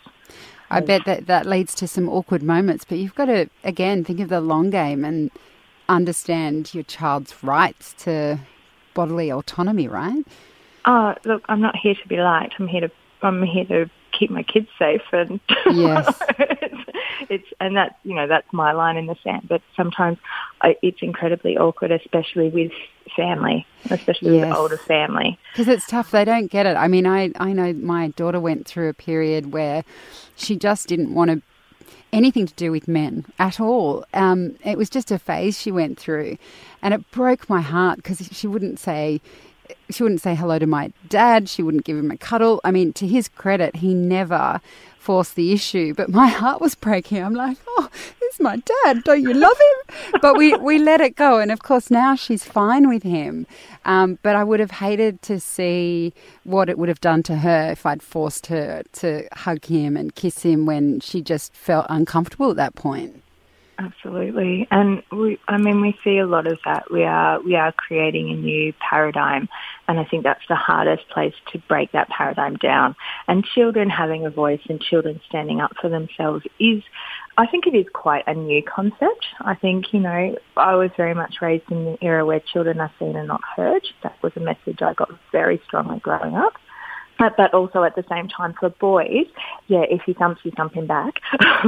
I 0.69 0.81
bet 0.81 1.05
that 1.05 1.27
that 1.27 1.45
leads 1.45 1.73
to 1.75 1.87
some 1.87 2.09
awkward 2.09 2.43
moments, 2.43 2.83
but 2.83 2.97
you've 2.97 3.15
got 3.15 3.25
to 3.25 3.49
again 3.63 4.03
think 4.03 4.19
of 4.19 4.27
the 4.27 4.41
long 4.41 4.69
game 4.69 5.05
and 5.05 5.31
understand 5.87 6.73
your 6.73 6.83
child's 6.83 7.41
rights 7.41 7.93
to 7.99 8.39
bodily 8.93 9.31
autonomy, 9.31 9.87
right? 9.87 10.25
Oh, 10.85 11.15
look, 11.23 11.43
I'm 11.47 11.61
not 11.61 11.75
here 11.77 11.95
to 11.95 12.07
be 12.07 12.17
liked. 12.17 12.55
I'm 12.59 12.67
here 12.67 12.81
to 12.81 12.91
I'm 13.21 13.43
here 13.43 13.65
to 13.65 13.89
keep 14.17 14.29
my 14.29 14.43
kids 14.43 14.67
safe, 14.77 15.01
and 15.11 15.39
Yes. 15.71 16.21
it's, 17.29 17.47
and 17.59 17.75
that's 17.75 17.95
you 18.03 18.15
know 18.15 18.27
that's 18.27 18.51
my 18.51 18.71
line 18.73 18.97
in 18.97 19.05
the 19.05 19.15
sand. 19.23 19.47
But 19.47 19.61
sometimes 19.75 20.17
I, 20.61 20.75
it's 20.81 21.01
incredibly 21.01 21.57
awkward, 21.57 21.91
especially 21.91 22.49
with 22.49 22.71
family, 23.15 23.65
especially 23.89 24.35
Yes. 24.37 24.47
with 24.47 24.55
older 24.57 24.77
family. 24.77 25.37
Because 25.53 25.67
it's 25.67 25.87
tough. 25.87 26.11
They 26.11 26.25
don't 26.25 26.51
get 26.51 26.65
it. 26.65 26.75
I 26.75 26.87
mean, 26.87 27.07
I, 27.07 27.31
I 27.39 27.53
know 27.53 27.73
my 27.73 28.09
daughter 28.09 28.39
went 28.39 28.67
through 28.67 28.89
a 28.89 28.93
period 28.93 29.51
where 29.53 29.83
she 30.35 30.55
just 30.55 30.87
didn't 30.87 31.13
want 31.13 31.31
to 31.31 31.41
anything 32.13 32.45
to 32.47 32.53
do 32.53 32.71
with 32.71 32.87
men 32.87 33.25
at 33.37 33.59
all. 33.59 34.05
Um, 34.13 34.55
it 34.63 34.77
was 34.77 34.89
just 34.89 35.11
a 35.11 35.19
phase 35.19 35.59
she 35.59 35.71
went 35.71 35.99
through, 35.99 36.37
and 36.81 36.93
it 36.93 37.09
broke 37.11 37.49
my 37.49 37.61
heart 37.61 37.97
because 37.97 38.27
she 38.31 38.47
wouldn't 38.47 38.79
say. 38.79 39.21
She 39.89 40.01
wouldn't 40.03 40.21
say 40.21 40.33
hello 40.33 40.59
to 40.59 40.67
my 40.67 40.93
dad. 41.09 41.49
She 41.49 41.61
wouldn't 41.61 41.83
give 41.83 41.97
him 41.97 42.09
a 42.09 42.17
cuddle. 42.17 42.61
I 42.63 42.71
mean, 42.71 42.93
to 42.93 43.07
his 43.07 43.27
credit, 43.27 43.77
he 43.77 43.93
never 43.93 44.61
forced 45.07 45.35
the 45.35 45.53
issue. 45.53 45.93
But 45.93 46.09
my 46.09 46.27
heart 46.27 46.59
was 46.59 46.75
breaking. 46.75 47.23
I'm 47.23 47.33
like, 47.33 47.57
oh, 47.65 47.89
is 48.37 48.39
my 48.41 48.57
dad. 48.57 49.05
Don't 49.05 49.21
you 49.21 49.33
love 49.33 49.57
him? 49.57 50.19
But 50.21 50.35
we, 50.37 50.53
we 50.57 50.79
let 50.79 50.99
it 50.99 51.15
go. 51.15 51.39
And 51.39 51.49
of 51.49 51.63
course, 51.63 51.89
now 51.89 52.13
she's 52.15 52.43
fine 52.43 52.89
with 52.89 53.03
him. 53.03 53.47
Um, 53.85 54.19
but 54.21 54.35
I 54.35 54.43
would 54.43 54.59
have 54.59 54.71
hated 54.71 55.21
to 55.21 55.39
see 55.39 56.13
what 56.43 56.69
it 56.69 56.77
would 56.77 56.89
have 56.89 56.99
done 56.99 57.23
to 57.23 57.37
her 57.37 57.71
if 57.71 57.85
I'd 57.85 58.03
forced 58.03 58.47
her 58.47 58.83
to 59.01 59.29
hug 59.31 59.63
him 59.63 59.95
and 59.95 60.13
kiss 60.13 60.41
him 60.41 60.65
when 60.65 60.99
she 60.99 61.21
just 61.21 61.53
felt 61.53 61.85
uncomfortable 61.89 62.51
at 62.51 62.57
that 62.57 62.75
point. 62.75 63.23
Absolutely, 63.79 64.67
and 64.71 65.03
we, 65.11 65.37
I 65.47 65.57
mean, 65.59 65.81
we 65.81 65.95
see 66.03 66.17
a 66.17 66.25
lot 66.25 66.47
of 66.47 66.57
that. 66.65 66.89
We 66.89 67.03
are 67.03 67.39
we 67.41 67.55
are 67.55 67.71
creating 67.71 68.31
a 68.31 68.35
new 68.35 68.73
paradigm, 68.89 69.47
and 69.87 69.99
I 69.99 70.03
think 70.03 70.23
that's 70.23 70.45
the 70.49 70.55
hardest 70.55 71.07
place 71.09 71.33
to 71.51 71.59
break 71.59 71.91
that 71.93 72.09
paradigm 72.09 72.55
down. 72.55 72.95
And 73.27 73.43
children 73.43 73.89
having 73.89 74.25
a 74.25 74.29
voice 74.29 74.59
and 74.69 74.81
children 74.81 75.21
standing 75.27 75.61
up 75.61 75.73
for 75.79 75.89
themselves 75.89 76.45
is, 76.59 76.83
I 77.37 77.47
think, 77.47 77.67
it 77.67 77.75
is 77.75 77.85
quite 77.93 78.23
a 78.27 78.33
new 78.33 78.61
concept. 78.63 79.25
I 79.41 79.55
think 79.55 79.93
you 79.93 79.99
know, 79.99 80.35
I 80.57 80.75
was 80.75 80.91
very 80.97 81.13
much 81.13 81.35
raised 81.41 81.71
in 81.71 81.85
the 81.85 81.97
era 82.01 82.25
where 82.25 82.41
children 82.41 82.79
are 82.81 82.91
seen 82.99 83.15
and 83.15 83.27
not 83.27 83.41
heard. 83.55 83.87
That 84.03 84.21
was 84.21 84.33
a 84.35 84.41
message 84.41 84.81
I 84.81 84.93
got 84.93 85.09
very 85.31 85.61
strongly 85.65 85.99
growing 85.99 86.35
up. 86.35 86.53
But, 87.19 87.35
but 87.35 87.53
also 87.53 87.83
at 87.83 87.95
the 87.95 88.05
same 88.09 88.27
time 88.27 88.53
for 88.59 88.69
boys, 88.69 89.25
yeah, 89.67 89.83
if 89.89 90.01
he 90.05 90.13
thumps, 90.13 90.41
you 90.43 90.51
thump 90.51 90.73
him 90.73 90.85
back. 90.85 91.15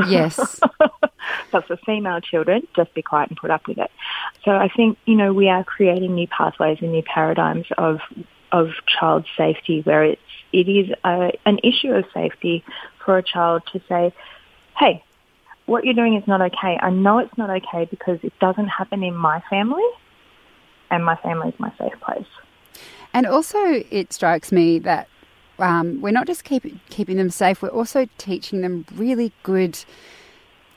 Yes. 0.08 0.60
but 1.52 1.66
for 1.68 1.78
female 1.78 2.22
children, 2.22 2.68
just 2.76 2.94
be 2.94 3.02
quiet 3.02 3.30
and 3.30 3.38
put 3.38 3.52
up 3.52 3.68
with 3.68 3.78
it. 3.78 3.92
So 4.46 4.52
I 4.52 4.70
think, 4.70 4.98
you 5.06 5.16
know, 5.16 5.34
we 5.34 5.50
are 5.50 5.64
creating 5.64 6.16
new 6.16 6.28
pathways 6.28 6.80
and 6.82 6.92
new 6.92 7.04
paradigms 7.04 7.68
of 7.78 8.00
of 8.52 8.70
child 8.88 9.26
safety 9.38 9.82
where 9.82 10.04
it's 10.04 10.22
it 10.52 10.68
is 10.68 10.90
a, 11.04 11.32
an 11.46 11.60
issue 11.64 11.92
of 11.92 12.06
safety 12.14 12.64
for 13.06 13.18
a 13.18 13.24
child 13.24 13.62
to 13.72 13.82
say, 13.88 14.14
hey, 14.78 15.04
what 15.68 15.86
you're 15.86 15.94
doing 15.94 16.16
is 16.16 16.28
not 16.28 16.42
okay. 16.42 16.78
I 16.82 16.90
know 16.90 17.20
it's 17.20 17.38
not 17.38 17.50
okay 17.50 17.86
because 17.86 18.20
it 18.24 18.34
doesn't 18.40 18.68
happen 18.68 19.04
in 19.04 19.16
my 19.16 19.44
family 19.50 19.88
and 20.90 21.06
my 21.06 21.16
family 21.18 21.50
is 21.50 21.60
my 21.60 21.72
safe 21.78 21.94
place. 22.02 22.26
And 23.14 23.26
also, 23.26 23.60
it 23.60 24.14
strikes 24.14 24.52
me 24.52 24.80
that 24.80 25.08
um, 25.60 26.02
we're 26.02 26.12
not 26.12 26.28
just 26.28 26.44
keep, 26.44 26.66
keeping 26.90 27.18
them 27.18 27.30
safe, 27.30 27.62
we're 27.62 27.70
also 27.70 28.08
teaching 28.18 28.62
them 28.62 28.86
really 28.96 29.32
good 29.44 29.84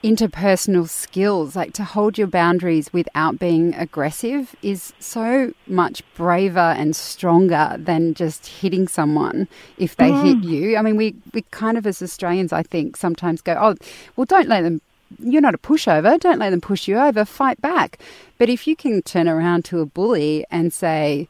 interpersonal 0.02 0.88
skills. 0.88 1.54
Like 1.54 1.72
to 1.74 1.84
hold 1.84 2.18
your 2.18 2.26
boundaries 2.26 2.92
without 2.92 3.38
being 3.38 3.74
aggressive 3.74 4.54
is 4.62 4.92
so 4.98 5.52
much 5.66 6.02
braver 6.14 6.58
and 6.58 6.94
stronger 6.94 7.76
than 7.78 8.14
just 8.14 8.46
hitting 8.46 8.88
someone 8.88 9.48
if 9.78 9.96
they 9.96 10.10
mm. 10.10 10.24
hit 10.24 10.44
you. 10.44 10.76
I 10.76 10.82
mean, 10.82 10.96
we, 10.96 11.14
we 11.32 11.42
kind 11.50 11.78
of, 11.78 11.86
as 11.86 12.02
Australians, 12.02 12.52
I 12.52 12.62
think, 12.62 12.96
sometimes 12.96 13.40
go, 13.40 13.56
oh, 13.60 13.74
well, 14.16 14.24
don't 14.24 14.48
let 14.48 14.62
them 14.62 14.80
you're 15.18 15.42
not 15.42 15.54
a 15.54 15.58
pushover. 15.58 16.18
Don't 16.18 16.38
let 16.38 16.50
them 16.50 16.60
push 16.60 16.88
you 16.88 16.98
over. 16.98 17.24
Fight 17.24 17.60
back. 17.60 17.98
But 18.38 18.48
if 18.48 18.66
you 18.66 18.76
can 18.76 19.02
turn 19.02 19.28
around 19.28 19.64
to 19.66 19.80
a 19.80 19.86
bully 19.86 20.46
and 20.50 20.72
say, 20.72 21.28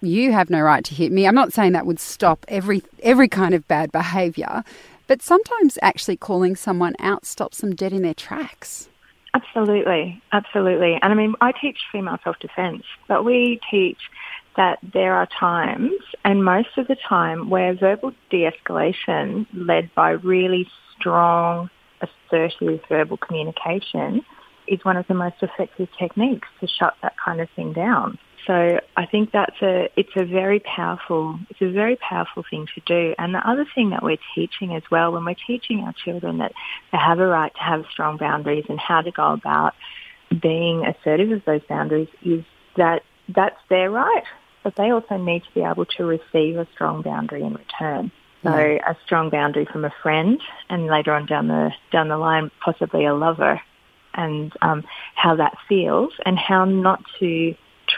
"You 0.00 0.32
have 0.32 0.50
no 0.50 0.60
right 0.60 0.84
to 0.84 0.94
hit 0.94 1.12
me," 1.12 1.26
I'm 1.26 1.34
not 1.34 1.52
saying 1.52 1.72
that 1.72 1.86
would 1.86 2.00
stop 2.00 2.44
every 2.48 2.82
every 3.02 3.28
kind 3.28 3.54
of 3.54 3.66
bad 3.68 3.92
behaviour, 3.92 4.64
but 5.06 5.22
sometimes 5.22 5.78
actually 5.82 6.16
calling 6.16 6.56
someone 6.56 6.94
out 6.98 7.26
stops 7.26 7.60
them 7.60 7.74
dead 7.74 7.92
in 7.92 8.02
their 8.02 8.14
tracks. 8.14 8.88
Absolutely, 9.34 10.22
absolutely. 10.32 10.98
And 11.00 11.12
I 11.12 11.14
mean, 11.14 11.34
I 11.40 11.52
teach 11.52 11.78
female 11.90 12.18
self-defense, 12.22 12.82
but 13.08 13.24
we 13.24 13.60
teach 13.70 13.98
that 14.56 14.78
there 14.92 15.14
are 15.14 15.26
times, 15.40 15.92
and 16.24 16.44
most 16.44 16.76
of 16.76 16.86
the 16.86 16.96
time, 17.08 17.48
where 17.48 17.74
verbal 17.74 18.12
de-escalation 18.28 19.46
led 19.54 19.90
by 19.94 20.10
really 20.10 20.68
strong, 20.98 21.70
assertive 22.02 22.80
verbal 22.88 23.16
communication 23.16 24.22
is 24.68 24.84
one 24.84 24.98
of 24.98 25.06
the 25.08 25.14
most 25.14 25.36
effective 25.40 25.88
techniques 25.98 26.48
to 26.60 26.66
shut 26.66 26.94
that 27.02 27.14
kind 27.22 27.40
of 27.40 27.48
thing 27.56 27.72
down. 27.72 28.18
So 28.46 28.80
I 28.96 29.06
think 29.06 29.30
that's 29.30 29.60
a 29.62 29.88
it's 29.96 30.10
a 30.16 30.24
very 30.24 30.58
powerful 30.60 31.38
it's 31.50 31.60
a 31.60 31.70
very 31.70 31.96
powerful 31.96 32.44
thing 32.48 32.66
to 32.74 32.80
do. 32.84 33.14
And 33.18 33.34
the 33.34 33.48
other 33.48 33.66
thing 33.74 33.90
that 33.90 34.02
we're 34.02 34.18
teaching 34.34 34.74
as 34.74 34.82
well, 34.90 35.12
when 35.12 35.24
we're 35.24 35.36
teaching 35.46 35.80
our 35.80 35.92
children 35.92 36.38
that 36.38 36.52
they 36.90 36.98
have 36.98 37.20
a 37.20 37.26
right 37.26 37.54
to 37.54 37.60
have 37.60 37.84
strong 37.90 38.16
boundaries 38.16 38.64
and 38.68 38.80
how 38.80 39.02
to 39.02 39.12
go 39.12 39.32
about 39.32 39.74
being 40.40 40.84
assertive 40.84 41.30
of 41.30 41.44
those 41.44 41.62
boundaries, 41.68 42.08
is 42.22 42.44
that 42.76 43.02
that's 43.28 43.58
their 43.68 43.90
right, 43.90 44.24
but 44.64 44.74
they 44.76 44.90
also 44.90 45.16
need 45.16 45.44
to 45.44 45.54
be 45.54 45.60
able 45.60 45.84
to 45.84 46.04
receive 46.04 46.56
a 46.56 46.66
strong 46.72 47.02
boundary 47.02 47.42
in 47.42 47.54
return. 47.54 48.10
So 48.42 48.50
a 48.50 48.96
strong 49.04 49.30
boundary 49.30 49.66
from 49.66 49.84
a 49.84 49.94
friend, 50.02 50.40
and 50.68 50.88
later 50.88 51.12
on 51.12 51.26
down 51.26 51.46
the 51.46 51.70
down 51.92 52.08
the 52.08 52.18
line, 52.18 52.50
possibly 52.60 53.04
a 53.04 53.14
lover, 53.14 53.60
and 54.14 54.52
um, 54.62 54.82
how 55.14 55.36
that 55.36 55.56
feels, 55.68 56.12
and 56.26 56.36
how 56.36 56.64
not 56.64 57.04
to 57.20 57.54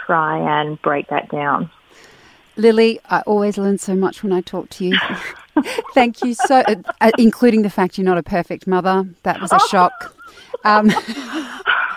try 0.07 0.61
and 0.61 0.80
break 0.83 1.09
that 1.09 1.28
down. 1.30 1.70
Lily, 2.57 3.00
I 3.11 3.20
always 3.22 3.59
learn 3.59 3.78
so 3.78 3.94
much 3.94 4.22
when 4.22 4.33
I 4.33 4.40
talk 4.40 4.68
to 4.70 4.85
you. 4.85 4.96
Thank 5.94 6.22
you 6.22 6.35
so, 6.35 6.57
uh, 6.57 6.76
uh, 7.00 7.11
including 7.18 7.62
the 7.62 7.70
fact 7.70 7.98
you're 7.98 8.04
not 8.04 8.18
a 8.18 8.22
perfect 8.22 8.66
mother. 8.66 9.04
That 9.22 9.40
was 9.40 9.52
a 9.52 9.59
shock. 9.68 10.14
Um, 10.64 10.90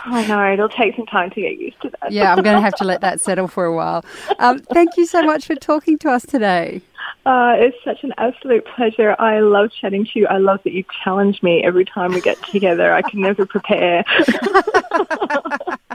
I 0.09 0.25
know 0.27 0.53
it'll 0.53 0.69
take 0.69 0.95
some 0.95 1.05
time 1.05 1.29
to 1.31 1.41
get 1.41 1.59
used 1.59 1.81
to 1.81 1.91
that. 2.01 2.11
yeah, 2.11 2.33
I'm 2.33 2.41
going 2.41 2.55
to 2.55 2.61
have 2.61 2.75
to 2.75 2.85
let 2.85 3.01
that 3.01 3.19
settle 3.19 3.47
for 3.47 3.65
a 3.65 3.75
while. 3.75 4.05
Um, 4.39 4.59
thank 4.59 4.95
you 4.97 5.05
so 5.05 5.21
much 5.23 5.45
for 5.45 5.55
talking 5.55 5.97
to 5.99 6.09
us 6.09 6.25
today. 6.25 6.81
Uh, 7.25 7.55
it's 7.57 7.77
such 7.83 8.03
an 8.03 8.13
absolute 8.17 8.65
pleasure. 8.65 9.15
I 9.19 9.39
love 9.39 9.71
chatting 9.71 10.05
to 10.05 10.11
you. 10.19 10.27
I 10.27 10.37
love 10.37 10.61
that 10.63 10.71
you 10.71 10.85
challenge 11.03 11.43
me 11.43 11.63
every 11.63 11.83
time 11.83 12.13
we 12.13 12.21
get 12.21 12.41
together. 12.43 12.93
I 12.93 13.01
can 13.01 13.21
never 13.21 13.45
prepare. 13.45 14.05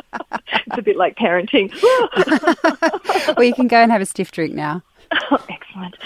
it's 0.66 0.78
a 0.78 0.82
bit 0.82 0.96
like 0.96 1.16
parenting. 1.16 1.72
well, 3.36 3.44
you 3.44 3.54
can 3.54 3.68
go 3.68 3.78
and 3.78 3.90
have 3.90 4.00
a 4.02 4.06
stiff 4.06 4.32
drink 4.32 4.54
now. 4.54 4.82
Excellent. 5.48 5.96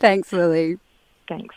Thanks, 0.00 0.32
Lily. 0.32 0.78
Thanks. 1.28 1.54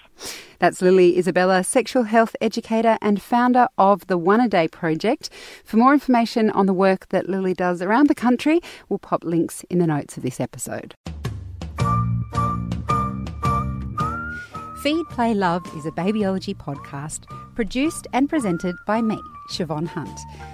That's 0.60 0.82
Lily 0.82 1.17
Isabella, 1.17 1.63
sexual 1.63 2.04
health 2.04 2.36
educator 2.39 2.98
and 3.02 3.22
founder 3.22 3.67
of 3.78 4.08
the 4.08 4.17
One 4.17 4.39
a 4.39 4.48
Day 4.48 4.67
Project. 4.67 5.30
For 5.65 5.78
more 5.78 5.93
information 5.93 6.50
on 6.52 6.67
the 6.67 6.74
work 6.74 7.10
that 7.10 7.28
Lily 7.28 7.54
does 7.54 7.82
around 7.82 8.08
the 8.08 8.15
country, 8.15 8.62
we'll 8.88 9.00
pop 9.00 9.24
links 9.24 9.65
in 9.69 9.80
the 9.80 9.88
notes 9.88 10.15
of 10.15 10.24
this 10.24 10.39
episode. 10.39 10.93
Feed, 14.84 15.06
Play, 15.10 15.34
Love 15.34 15.65
is 15.78 15.86
a 15.86 15.91
babyology 15.91 16.56
podcast 16.56 17.26
produced 17.56 18.06
and 18.13 18.30
presented 18.30 18.76
by 18.86 19.02
me, 19.02 19.19
Siobhan 19.50 19.88
Hunt. 19.88 20.19